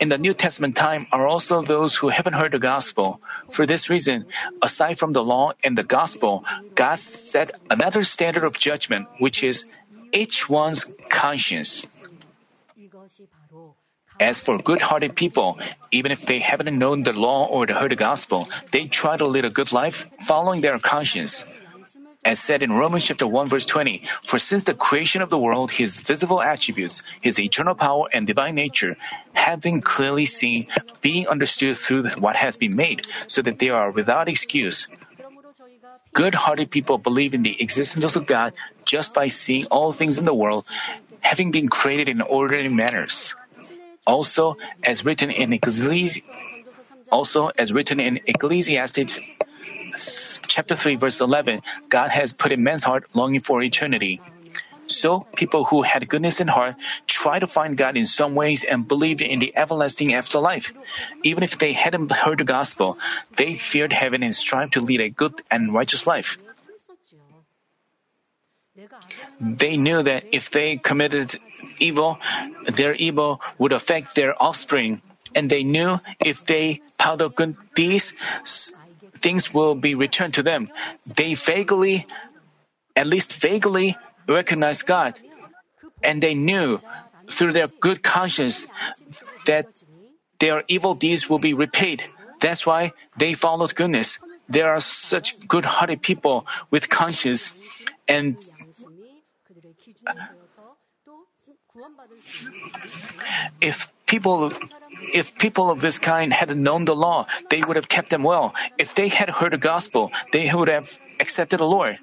[0.00, 3.20] In the New Testament time are also those who haven't heard the gospel.
[3.50, 4.26] For this reason,
[4.62, 9.66] aside from the law and the gospel, God set another standard of judgment, which is
[10.12, 11.82] each one's conscience.
[14.20, 15.58] As for good hearted people,
[15.90, 19.44] even if they haven't known the law or heard the gospel, they try to lead
[19.44, 21.44] a good life following their conscience.
[22.28, 25.70] As said in Romans chapter 1 verse 20, for since the creation of the world,
[25.70, 28.98] his visible attributes, his eternal power and divine nature,
[29.32, 30.66] have been clearly seen,
[31.00, 34.88] being understood through what has been made, so that they are without excuse.
[36.12, 38.52] Good hearted people believe in the existence of God
[38.84, 40.66] just by seeing all things in the world
[41.20, 43.34] having been created in orderly manners.
[44.06, 46.22] Also, as written in Ecclesi-
[47.10, 49.18] also as written in Ecclesiastes
[50.48, 54.20] chapter 3 verse 11, God has put in man's heart longing for eternity.
[54.88, 56.76] So, people who had goodness in heart
[57.06, 60.72] try to find God in some ways and believed in the everlasting afterlife.
[61.22, 62.96] Even if they hadn't heard the gospel,
[63.36, 66.38] they feared heaven and strived to lead a good and righteous life.
[69.40, 71.36] They knew that if they committed
[71.78, 72.18] evil,
[72.64, 75.02] their evil would affect their offspring.
[75.34, 78.14] And they knew if they piled up good deeds,
[79.20, 80.68] things will be returned to them.
[81.06, 82.06] They vaguely,
[82.96, 83.96] at least vaguely,
[84.28, 85.14] recognized God.
[86.02, 86.80] And they knew
[87.30, 88.66] through their good conscience
[89.46, 89.66] that
[90.38, 92.04] their evil deeds will be repaid.
[92.40, 94.18] That's why they followed goodness.
[94.48, 97.52] There are such good hearted people with conscience
[98.06, 98.38] and
[103.60, 104.52] if people
[105.12, 108.54] if people of this kind had known the law, they would have kept them well.
[108.78, 111.98] If they had heard the gospel, they would have accepted the Lord.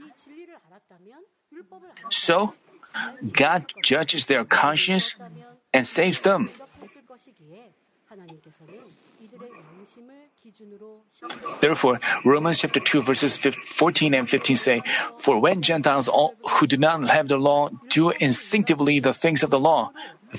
[2.09, 2.53] So,
[3.31, 5.15] God judges their conscience
[5.73, 6.49] and saves them.
[11.61, 14.81] Therefore, Romans chapter 2 verses 14 and 15 say,
[15.19, 19.49] For when Gentiles all, who do not have the law do instinctively the things of
[19.49, 19.91] the law,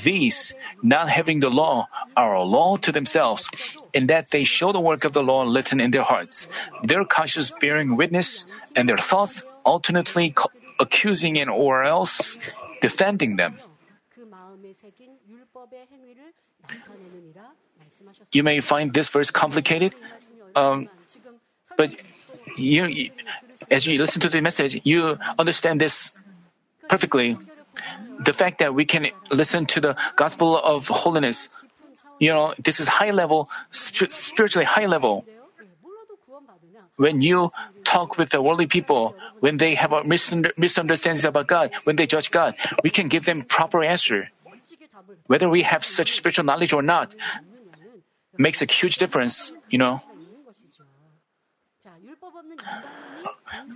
[0.03, 3.49] these, not having the law, are a law to themselves,
[3.95, 6.49] in that they show the work of the law written in their hearts,
[6.83, 10.35] their conscience bearing witness, and their thoughts alternately
[10.79, 12.39] accusing and or else
[12.81, 13.57] defending them.
[18.33, 19.95] You may find this verse complicated,
[20.55, 20.89] um,
[21.77, 21.91] but
[22.57, 23.11] you,
[23.71, 26.17] as you listen to the message, you understand this
[26.89, 27.39] perfectly.
[28.21, 31.49] The fact that we can listen to the gospel of holiness,
[32.19, 35.25] you know, this is high level, spiritually high level.
[36.97, 37.51] When you
[37.85, 42.31] talk with the worldly people, when they have a misunderstandings about God, when they judge
[42.31, 44.31] God, we can give them proper answer.
[45.27, 47.13] Whether we have such spiritual knowledge or not
[48.39, 50.01] makes a huge difference, you know.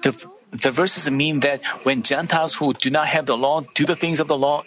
[0.02, 0.12] The,
[0.50, 4.20] the verses mean that when Gentiles who do not have the law do the things
[4.20, 4.64] of the law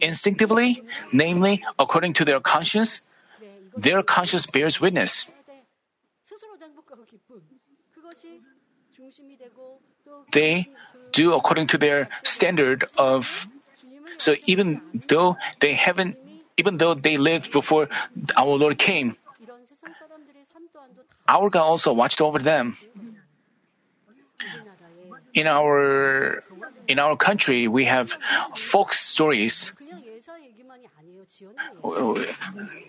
[0.00, 0.82] instinctively,
[1.12, 3.00] namely according to their conscience,
[3.76, 5.26] their conscience bears witness.
[10.32, 10.68] They
[11.12, 13.46] do according to their standard of
[14.18, 16.16] so even though they haven't
[16.56, 17.88] even though they lived before
[18.36, 19.16] our Lord came,
[21.28, 22.76] our God also watched over them.
[25.34, 26.42] In our
[26.86, 28.16] in our country, we have
[28.54, 29.72] folk stories.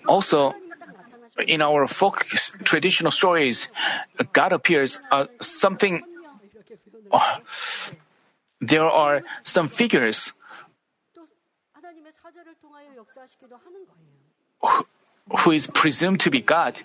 [0.08, 0.54] Also,
[1.48, 2.26] in our folk
[2.64, 3.68] traditional stories,
[4.34, 6.04] God appears uh, something.
[7.12, 7.40] Uh,
[8.62, 10.32] there are some figures
[14.62, 14.86] who,
[15.40, 16.82] who is presumed to be God.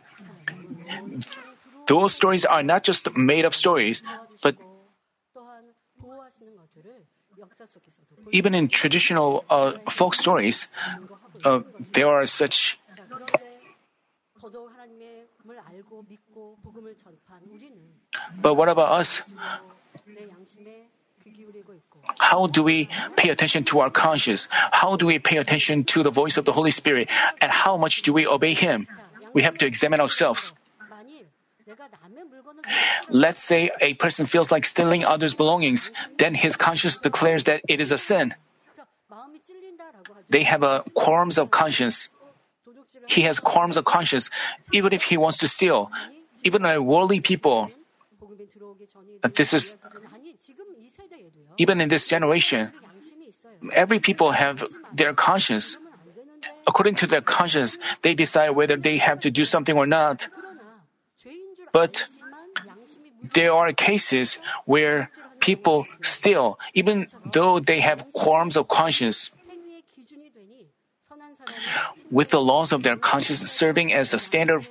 [1.86, 4.03] Those stories are not just made up stories,
[4.43, 4.57] but
[8.32, 10.66] even in traditional uh, folk stories,
[11.45, 11.61] uh,
[11.93, 12.78] there are such.
[18.41, 19.22] But what about us?
[22.18, 24.49] How do we pay attention to our conscience?
[24.51, 27.09] How do we pay attention to the voice of the Holy Spirit?
[27.41, 28.86] And how much do we obey Him?
[29.32, 30.53] We have to examine ourselves.
[33.09, 37.81] Let's say a person feels like stealing others' belongings, then his conscience declares that it
[37.81, 38.35] is a sin.
[40.28, 42.09] They have a qualms of conscience.
[43.09, 44.31] He has qualms of conscience,
[44.72, 45.91] even if he wants to steal.
[46.45, 47.70] Even a worldly people.
[49.35, 49.74] This is
[51.59, 52.72] even in this generation.
[53.72, 55.76] Every people have their conscience.
[56.66, 60.28] According to their conscience, they decide whether they have to do something or not.
[61.72, 62.06] But
[63.22, 65.10] there are cases where
[65.40, 69.30] people still, even though they have qualms of conscience.
[72.10, 74.66] With the laws of their conscience serving as the standard,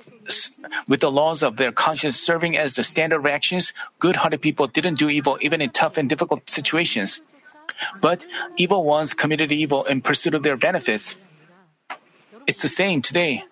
[0.88, 4.96] with the laws of their conscience serving as the standard of actions, good-hearted people didn't
[4.96, 7.20] do evil even in tough and difficult situations.
[8.00, 8.24] But
[8.56, 11.14] evil ones committed evil in pursuit of their benefits.
[12.46, 13.44] It's the same today.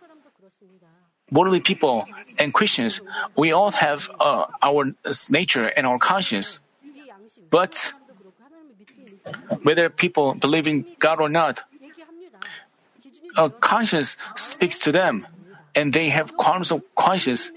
[1.30, 2.06] Worldly people
[2.38, 3.00] and Christians,
[3.36, 4.94] we all have uh, our
[5.28, 6.60] nature and our conscience.
[7.50, 7.92] But
[9.62, 11.60] whether people believe in God or not,
[13.36, 15.26] a conscience speaks to them,
[15.74, 17.50] and they have qualms of conscience.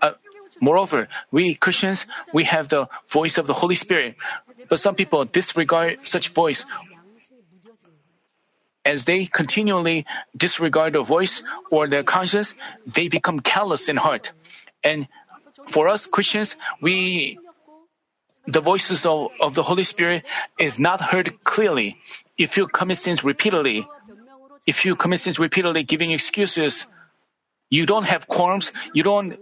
[0.00, 0.12] Uh,
[0.60, 4.16] Moreover, we Christians, we have the voice of the Holy Spirit,
[4.68, 6.66] but some people disregard such voice.
[8.84, 10.06] As they continually
[10.36, 12.54] disregard the voice or their conscience,
[12.86, 14.32] they become callous in heart.
[14.82, 15.08] And
[15.68, 17.38] for us Christians, we
[18.46, 20.24] the voices of, of the Holy Spirit
[20.58, 21.98] is not heard clearly.
[22.38, 23.86] If you commit sins repeatedly,
[24.66, 26.86] if you commit sins repeatedly, giving excuses,
[27.68, 29.36] you don't have qualms, you don't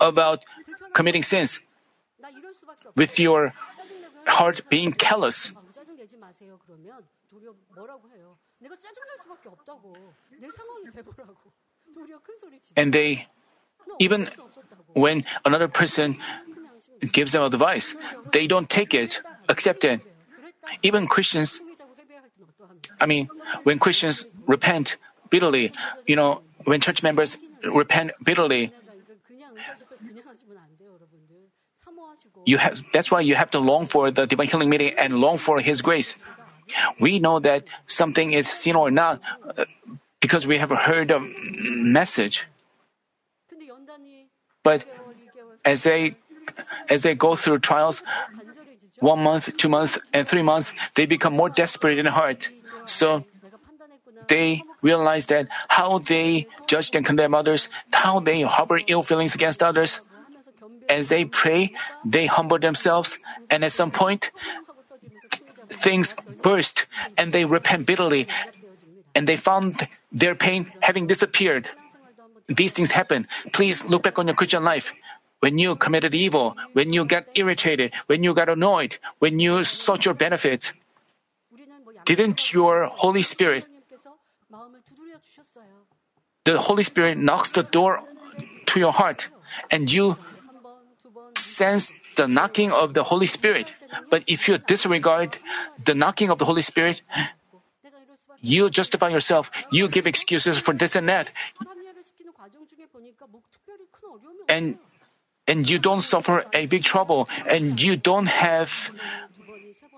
[0.00, 0.44] about
[0.94, 1.58] committing sins
[2.94, 3.52] with your
[4.26, 5.50] heart being callous.
[7.47, 7.47] 아, 짜증 내지 마세요.
[7.47, 8.37] 그러면 도리어 뭐라고 해요?
[8.59, 9.93] 내가 짜증 낼 수밖에 없다고.
[10.39, 11.51] 내 상황이 돼보라고.
[11.93, 12.73] 도리어 큰 소리 치죠.
[12.77, 13.27] And they,
[13.87, 14.93] 너 even 어쩔 수 없었다고.
[14.95, 17.95] when another person 큰 양심이 gives them advice,
[18.31, 20.03] they don't take it, accept it.
[20.03, 20.67] 그랬다.
[20.83, 22.95] Even Christians, 승리자고 회개할 때는 어떠합니까?
[22.99, 23.27] I mean,
[23.65, 24.97] when Christians repent
[25.29, 25.71] bitterly,
[26.07, 30.93] you know, when church members repent bitterly, 내가 이거 그냥 의사집회 그냥 하시면 안 돼요,
[30.95, 31.49] 여러분들.
[31.83, 35.19] 사모하시고 you have, that's why you have to long for the divine healing meeting and
[35.19, 36.15] long for His grace.
[37.00, 39.20] We know that something is sin or not
[39.56, 39.64] uh,
[40.20, 42.46] because we have heard a message.
[44.62, 44.84] But
[45.64, 46.16] as they
[46.88, 48.02] as they go through trials,
[49.00, 52.48] one month, two months, and three months, they become more desperate in heart.
[52.86, 53.24] So
[54.28, 59.62] they realize that how they judge and condemn others, how they harbor ill feelings against
[59.62, 60.00] others.
[60.88, 63.18] As they pray, they humble themselves,
[63.50, 64.32] and at some point,
[65.80, 68.28] things burst and they repent bitterly
[69.14, 71.70] and they found their pain having disappeared.
[72.48, 73.26] These things happen.
[73.52, 74.92] Please look back on your Christian life.
[75.40, 80.04] When you committed evil, when you got irritated, when you got annoyed, when you sought
[80.04, 80.72] your benefits,
[82.04, 83.66] didn't your Holy Spirit,
[86.44, 88.02] the Holy Spirit knocks the door
[88.66, 89.28] to your heart
[89.70, 90.16] and you
[91.36, 93.70] sense the knocking of the Holy Spirit.
[94.10, 95.38] But if you disregard
[95.86, 97.00] the knocking of the Holy Spirit,
[98.42, 101.30] you justify yourself, you give excuses for this and that.
[104.50, 104.76] And
[105.46, 108.90] and you don't suffer a big trouble and you don't have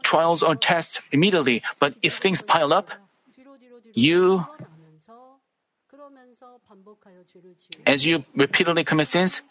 [0.05, 1.65] trials or tests immediately.
[1.81, 2.93] But if things pile up,
[3.97, 4.47] you
[7.87, 9.43] as you repeatedly commit sins,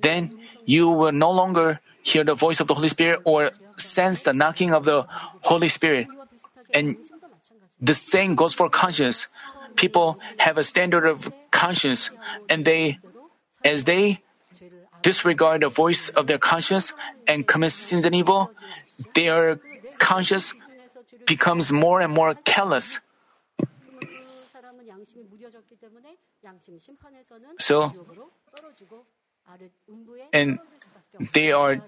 [0.00, 4.32] then you will no longer hear the voice of the Holy Spirit or sense the
[4.32, 5.06] knocking of the
[5.42, 6.08] Holy Spirit.
[6.72, 6.96] And
[7.80, 9.26] the same goes for conscience.
[9.76, 12.10] People have a standard of conscience
[12.48, 12.98] and they,
[13.64, 14.20] as they
[15.02, 16.92] disregard the voice of their conscience
[17.26, 18.50] and commit sins and evil,
[19.14, 19.60] their
[19.98, 20.54] conscience
[21.26, 22.98] becomes more and more callous.
[27.58, 27.92] So,
[30.32, 30.58] and
[31.32, 31.80] they are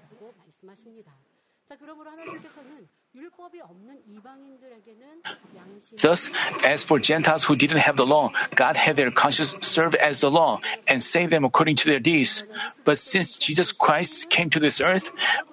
[6.01, 6.29] Thus,
[6.63, 10.31] as for Gentiles who didn't have the law, God had their conscience serve as the
[10.31, 12.43] law and save them according to their deeds.
[12.83, 15.11] But since Jesus Christ came to this earth,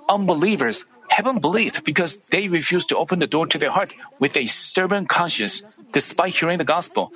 [0.09, 4.47] unbelievers haven't believed because they refused to open the door to their heart with a
[4.47, 7.13] stubborn conscience despite hearing the gospel.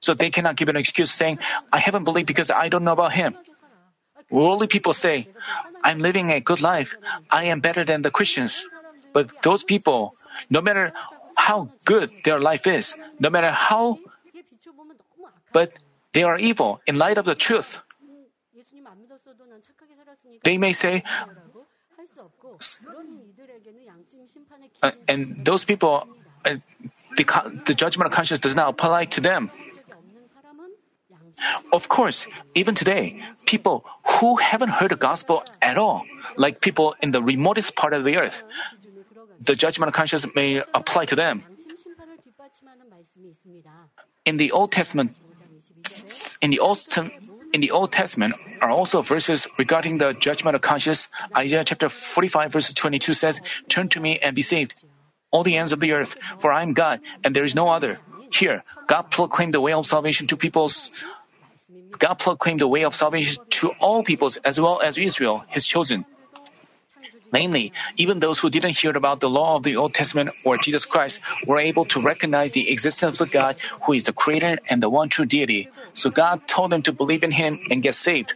[0.00, 1.38] So they cannot give an excuse saying,
[1.72, 3.36] I haven't believed because I don't know about him
[4.30, 5.28] worldly people say,
[5.82, 6.94] I'm living a good life.
[7.30, 8.64] I am better than the Christians.
[9.12, 10.14] But those people,
[10.48, 10.92] no matter
[11.36, 13.98] how good their life is, no matter how,
[15.52, 15.72] but
[16.12, 17.80] they are evil in light of the truth.
[20.44, 21.02] They may say,
[24.82, 26.06] uh, and those people,
[26.44, 26.56] uh,
[27.16, 27.24] the,
[27.66, 29.50] the judgment of conscience does not apply to them.
[31.72, 33.84] Of course, even today, people
[34.18, 36.04] who haven't heard the gospel at all,
[36.36, 38.42] like people in the remotest part of the earth,
[39.40, 41.42] the judgment of conscience may apply to them.
[44.26, 45.16] In the Old Testament,
[46.40, 46.80] in the Old,
[47.52, 51.08] in the Old Testament are also verses regarding the judgment of conscience.
[51.36, 54.74] Isaiah chapter 45 verse 22 says, Turn to me and be saved,
[55.30, 57.98] all the ends of the earth, for I am God and there is no other.
[58.32, 60.90] Here, God proclaimed the way of salvation to peoples
[61.98, 66.04] God proclaimed the way of salvation to all peoples as well as Israel, his chosen.
[67.32, 70.84] Namely, even those who didn't hear about the law of the Old Testament or Jesus
[70.84, 74.90] Christ were able to recognize the existence of God who is the creator and the
[74.90, 75.68] one true deity.
[75.94, 78.34] So God told them to believe in him and get saved.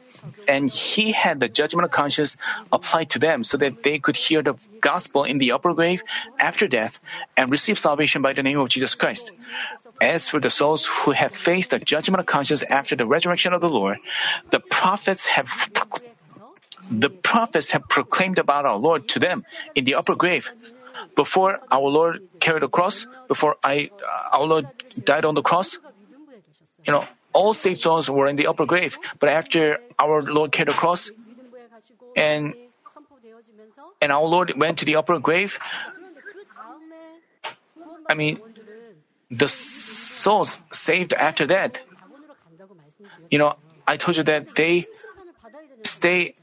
[0.49, 2.37] And he had the judgment of conscience
[2.73, 6.03] applied to them so that they could hear the gospel in the upper grave
[6.39, 7.01] after death
[7.37, 9.33] and receive salvation by the name of Jesus Christ.
[10.01, 13.61] As for the souls who have faced the judgment of conscience after the resurrection of
[13.61, 13.99] the Lord,
[14.51, 15.49] the prophets have
[16.91, 20.51] the prophets have proclaimed about our Lord to them in the upper grave.
[21.17, 24.67] Before our Lord carried the cross, before I, uh, our Lord
[25.05, 25.79] died on the cross,
[26.85, 28.99] you know, all saved souls were in the upper grave.
[29.19, 31.11] But after our Lord carried the cross,
[32.17, 32.55] and
[34.01, 35.59] and our Lord went to the upper grave.
[38.09, 38.41] I mean,
[39.31, 39.49] the
[40.25, 41.81] souls saved after that.
[43.31, 43.51] You know,
[43.87, 44.87] I told you that they
[45.85, 46.35] stay.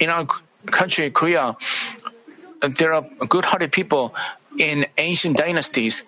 [0.00, 0.26] In our
[0.70, 1.56] country, Korea,
[2.78, 4.14] there are good hearted people
[4.58, 6.02] in ancient dynasties.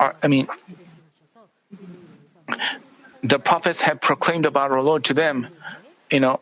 [0.00, 0.48] Are, I mean,
[3.22, 5.46] the prophets have proclaimed about our Lord to them.
[6.10, 6.40] You know,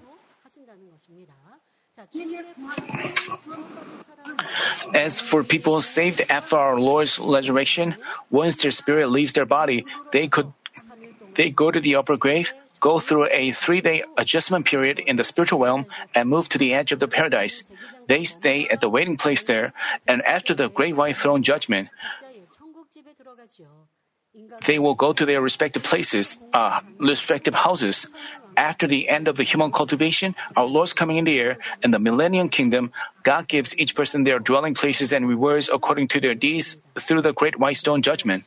[4.95, 7.97] as for people saved after our Lord's resurrection,
[8.31, 10.53] once their spirit leaves their body, they could
[11.35, 15.61] they go to the upper grave, go through a three-day adjustment period in the spiritual
[15.61, 17.63] realm, and move to the edge of the paradise.
[18.09, 19.73] They stay at the waiting place there,
[20.09, 21.89] and after the great white throne judgment,
[24.67, 28.07] they will go to their respective places, uh, respective houses.
[28.57, 31.99] After the end of the human cultivation, our Lord's coming in the air, and the
[31.99, 32.93] millennium kingdom,
[33.23, 37.33] God gives each person their dwelling places and rewards according to their deeds through the
[37.33, 38.45] great white throne judgment.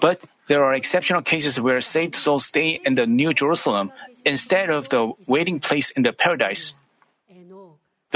[0.00, 3.90] But there are exceptional cases where saved souls stay in the New Jerusalem
[4.24, 6.74] instead of the waiting place in the paradise.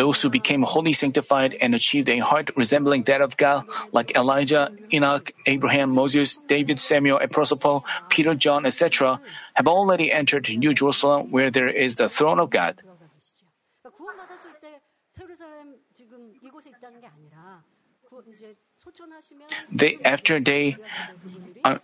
[0.00, 4.72] Those who became wholly sanctified and achieved a heart resembling that of God, like Elijah,
[4.90, 9.20] Enoch, Abraham, Moses, David, Samuel, Apostle Paul, Peter, John, etc.,
[9.52, 12.80] have already entered New Jerusalem where there is the throne of God.
[19.70, 20.76] They, after they,
[21.62, 21.76] uh,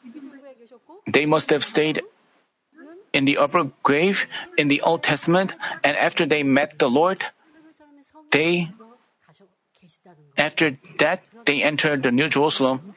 [1.05, 2.01] they must have stayed
[3.13, 4.25] in the upper grave
[4.57, 5.53] in the Old Testament,
[5.85, 7.21] and after they met the Lord,
[8.31, 8.69] they
[10.37, 12.95] after that they enter the New Jerusalem,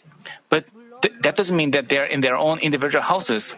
[0.49, 0.65] but
[1.01, 3.55] th- that doesn't mean that they're in their own individual houses.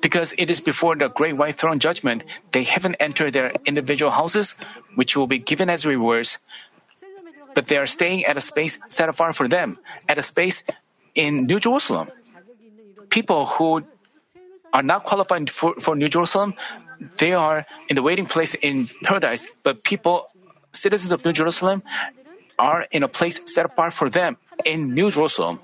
[0.00, 4.54] Because it is before the great white throne judgment, they haven't entered their individual houses,
[4.94, 6.38] which will be given as rewards.
[7.54, 9.78] But they are staying at a space set apart for them,
[10.08, 10.62] at a space
[11.14, 12.08] in New Jerusalem.
[13.10, 13.84] People who
[14.72, 16.54] are not qualified for, for New Jerusalem
[17.18, 20.26] they are in the waiting place in paradise, but people,
[20.72, 21.82] citizens of New Jerusalem,
[22.58, 25.60] are in a place set apart for them in New Jerusalem.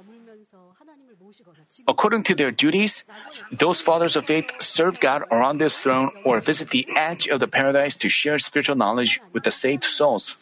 [1.87, 3.05] According to their duties,
[3.53, 7.49] those fathers of faith serve God around His throne or visit the edge of the
[7.49, 10.37] paradise to share spiritual knowledge with the saved souls.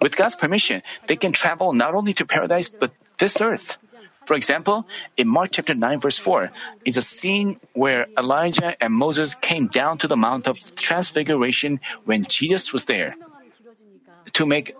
[0.00, 3.76] With God's permission, they can travel not only to paradise but this earth.
[4.30, 6.52] For example, in Mark chapter 9 verse 4
[6.84, 12.22] is a scene where Elijah and Moses came down to the Mount of Transfiguration when
[12.22, 13.16] Jesus was there
[14.34, 14.76] to make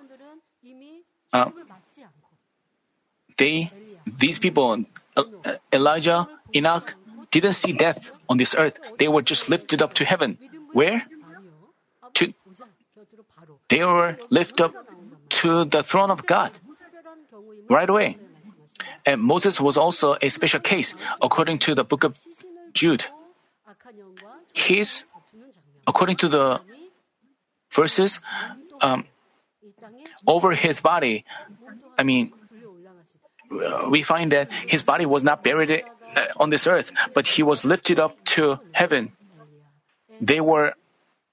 [1.33, 1.51] uh,
[3.39, 3.73] they
[4.07, 4.87] these people
[5.17, 5.25] uh,
[5.73, 6.95] Elijah Enoch
[7.33, 8.79] didn't see death on this earth.
[9.03, 10.39] They were just lifted up to heaven.
[10.73, 11.03] Where?
[12.23, 12.33] To
[13.69, 14.75] they were lifted up
[15.43, 16.53] to the throne of God
[17.69, 18.30] right away.
[19.07, 22.19] And Moses was also a special case according to the book of
[22.73, 23.05] Jude.
[24.53, 25.05] His,
[25.87, 26.61] according to the
[27.71, 28.21] verses,
[28.81, 29.05] um,
[30.27, 31.25] over his body,
[31.99, 32.33] I mean,
[33.89, 35.83] we find that his body was not buried
[36.17, 39.13] uh, on this earth, but he was lifted up to heaven.
[40.21, 40.75] They were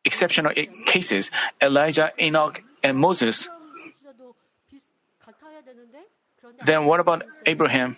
[0.05, 1.29] exceptional eh, cases
[1.61, 3.47] Elijah, Enoch, and Moses.
[6.65, 7.97] Then what about Abraham?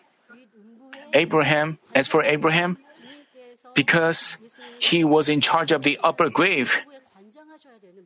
[1.13, 2.77] Abraham, as for Abraham,
[3.73, 4.37] because
[4.79, 6.77] he was in charge of the upper grave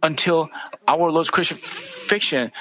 [0.01, 0.49] until
[0.87, 2.51] our Lord's crucifixion,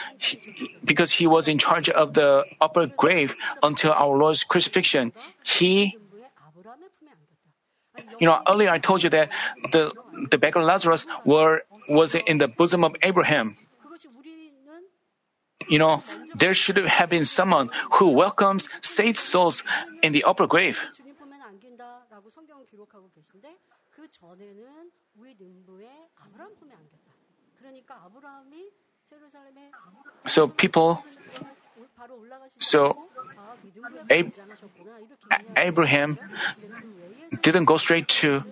[0.84, 5.12] because he was in charge of the upper grave until our Lord's crucifixion,
[5.42, 5.96] he
[8.18, 9.30] you know, earlier I told you that
[9.72, 9.92] the
[10.30, 13.56] the beggar Lazarus were was in the bosom of Abraham.
[15.68, 16.02] You know,
[16.34, 19.62] there should have been someone who welcomes saved souls
[20.02, 20.80] in the upper grave.
[30.26, 31.04] So people,
[32.58, 32.96] so
[34.10, 34.32] Ab-
[35.56, 36.18] Abraham
[37.42, 38.44] didn't go straight to.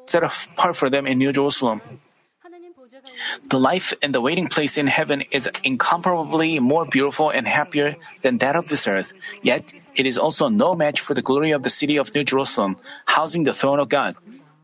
[0.06, 2.07] set apart for them in new jerusalem 하나님 보좌가 있는
[3.49, 8.39] the life in the waiting place in heaven is incomparably more beautiful and happier than
[8.39, 9.13] that of this earth.
[9.43, 9.65] Yet
[9.97, 12.77] it is also no match for the glory of the city of new jerusalem
[13.07, 14.17] housing the throne of god.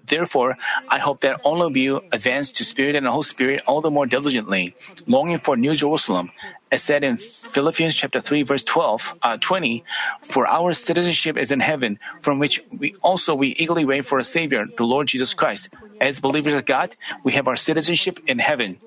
[0.07, 0.59] Therefore,
[0.89, 3.91] I hope that all of you advance to Spirit and the whole spirit all the
[3.91, 4.77] more diligently,
[5.07, 6.31] longing for New Jerusalem,
[6.75, 9.85] as said in Philippians chapter 3 verse 12, uh, 20,
[10.23, 14.27] for our citizenship is in heaven, from which we also we eagerly wait for a
[14.27, 15.71] savior, the Lord Jesus Christ.
[16.01, 16.91] As believers of God,
[17.23, 18.83] we have our citizenship in heaven.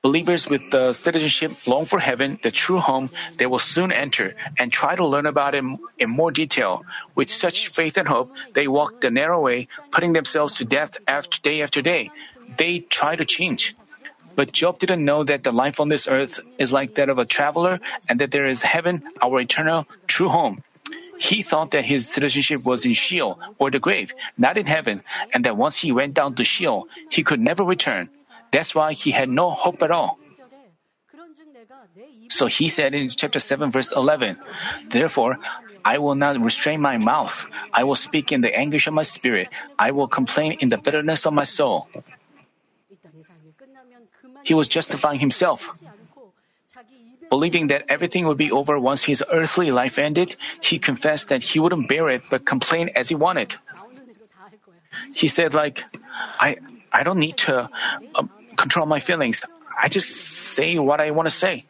[0.00, 4.72] Believers with the citizenship long for heaven, the true home, they will soon enter and
[4.72, 5.62] try to learn about it
[5.98, 6.88] in more detail.
[7.14, 11.36] With such faith and hope, they walk the narrow way, putting themselves to death after
[11.44, 12.08] day after day.
[12.56, 13.76] They try to change.
[14.40, 17.26] But Job didn't know that the life on this earth is like that of a
[17.26, 17.78] traveler
[18.08, 20.64] and that there is heaven, our eternal, true home.
[21.18, 25.44] He thought that his citizenship was in Sheol, or the grave, not in heaven, and
[25.44, 28.08] that once he went down to Sheol, he could never return.
[28.50, 30.18] That's why he had no hope at all.
[32.30, 34.38] So he said in chapter 7, verse 11,
[34.88, 35.36] Therefore,
[35.84, 37.44] I will not restrain my mouth.
[37.74, 39.52] I will speak in the anguish of my spirit.
[39.78, 41.90] I will complain in the bitterness of my soul
[44.42, 45.68] he was justifying himself.
[47.30, 51.60] Believing that everything would be over once his earthly life ended, he confessed that he
[51.60, 53.54] wouldn't bear it but complain as he wanted.
[55.14, 55.84] He said, like,
[56.40, 56.58] I,
[56.92, 57.70] I don't need to
[58.14, 58.22] uh,
[58.56, 59.42] control my feelings.
[59.78, 61.64] I just say what I want to say.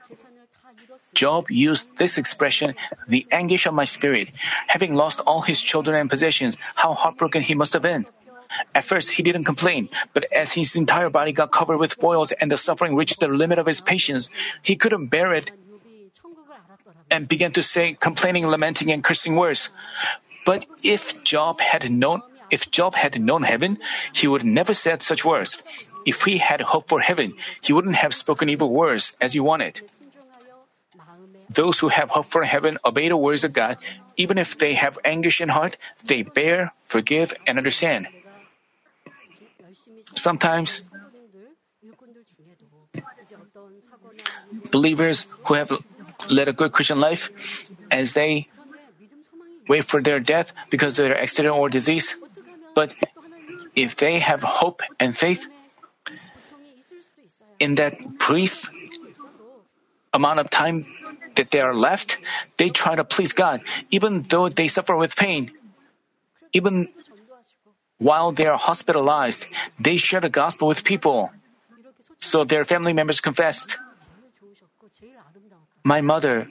[1.13, 2.75] Job used this expression,
[3.09, 4.29] the anguish of my spirit,
[4.67, 8.07] having lost all his children and possessions, how heartbroken he must have been.
[8.75, 12.51] At first, he didn't complain, but as his entire body got covered with boils and
[12.51, 14.31] the suffering reached the limit of his patience,
[14.63, 15.51] he couldn't bear it
[17.11, 19.69] and began to say complaining, lamenting, and cursing words.
[20.47, 23.79] But if Job had known, if Job had known heaven,
[24.13, 25.63] he would never said such words.
[26.07, 29.83] If he had hope for heaven, he wouldn't have spoken evil words as he wanted.
[31.51, 33.77] Those who have hope for heaven obey the words of God,
[34.17, 38.07] even if they have anguish in heart, they bear, forgive, and understand.
[40.17, 40.83] Sometimes,
[44.71, 45.73] believers who have
[46.29, 47.31] led a good Christian life,
[47.91, 48.49] as they
[49.69, 52.15] wait for their death because of their accident or disease,
[52.75, 52.95] but
[53.75, 55.47] if they have hope and faith,
[57.61, 58.71] in that brief
[60.13, 60.87] amount of time
[61.37, 62.19] that they are left,
[62.57, 65.53] they try to please God, even though they suffer with pain.
[66.53, 66.89] Even
[68.01, 69.45] while they are hospitalized,
[69.79, 71.31] they share the gospel with people.
[72.19, 73.77] So their family members confessed.
[75.85, 76.49] My mother,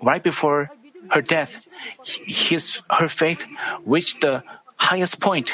[0.00, 0.70] right before
[1.10, 1.66] her death,
[2.06, 3.44] his, her faith
[3.84, 4.42] reached the
[4.78, 5.50] highest point.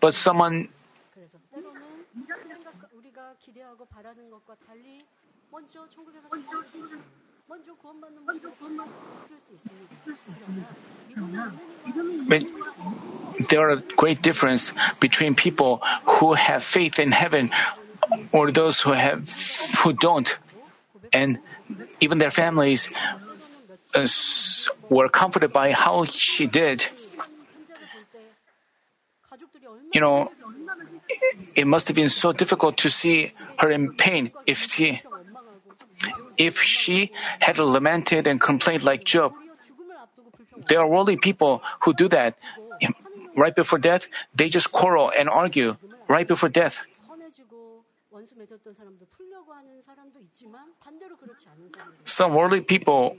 [0.00, 0.68] But someone
[12.28, 12.42] but
[13.48, 17.50] there are great difference between people who have faith in heaven
[18.32, 19.28] or those who have
[19.78, 20.38] who don't,
[21.12, 21.38] and
[22.00, 22.88] even their families
[23.94, 24.06] uh,
[24.88, 26.86] were comforted by how she did.
[29.92, 30.30] You know,
[31.56, 35.02] it must have been so difficult to see her in pain if she
[36.40, 39.36] if she had lamented and complained like Job.
[40.72, 42.40] There are worldly people who do that.
[43.36, 45.76] Right before death, they just quarrel and argue
[46.08, 46.80] right before death.
[52.04, 53.16] Some worldly people,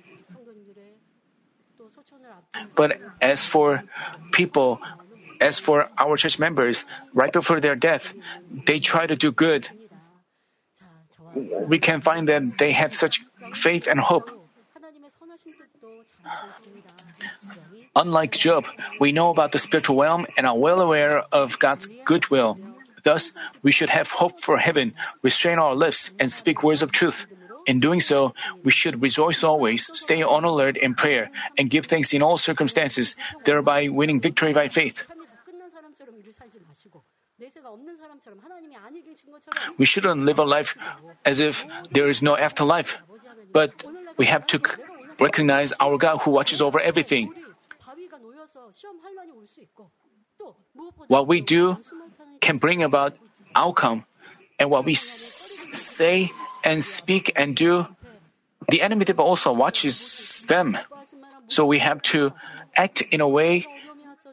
[2.76, 3.84] but as for
[4.34, 4.82] people,
[5.40, 8.14] as for our church members, right before their death,
[8.66, 9.70] they try to do good
[11.36, 13.22] we can find that they have such
[13.54, 14.30] faith and hope.
[17.96, 18.66] Unlike Job,
[19.00, 22.58] we know about the spiritual realm and are well aware of God's goodwill.
[23.04, 23.32] Thus,
[23.64, 27.26] we should have hope for heaven, restrain our lips, and speak words of truth.
[27.68, 32.14] In doing so, we should rejoice always, stay on alert in prayer, and give thanks
[32.14, 33.16] in all circumstances,
[33.46, 35.04] thereby winning victory by faith.
[39.78, 40.78] We shouldn't live a life
[41.26, 42.98] as if there is no afterlife,
[43.54, 43.72] but
[44.18, 44.60] we have to
[45.20, 47.34] recognize our God who watches over everything.
[51.08, 51.78] What we do
[52.42, 53.16] can bring about
[53.56, 54.06] outcome,
[54.60, 56.32] and what we say
[56.64, 57.88] and speak and do,
[58.70, 60.78] the enemy also watches them.
[61.48, 62.34] So we have to
[62.76, 63.68] act in a way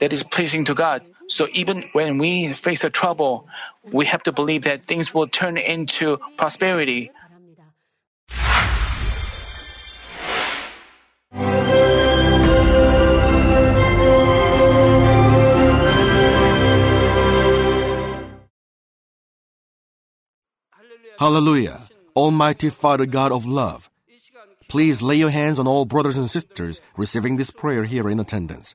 [0.01, 3.47] that is pleasing to God so even when we face a trouble,
[3.93, 7.13] we have to believe that things will turn into prosperity.
[21.19, 21.81] Hallelujah.
[22.17, 23.91] Almighty Father God of love,
[24.69, 28.75] please lay your hands on all brothers and sisters receiving this prayer here in attendance.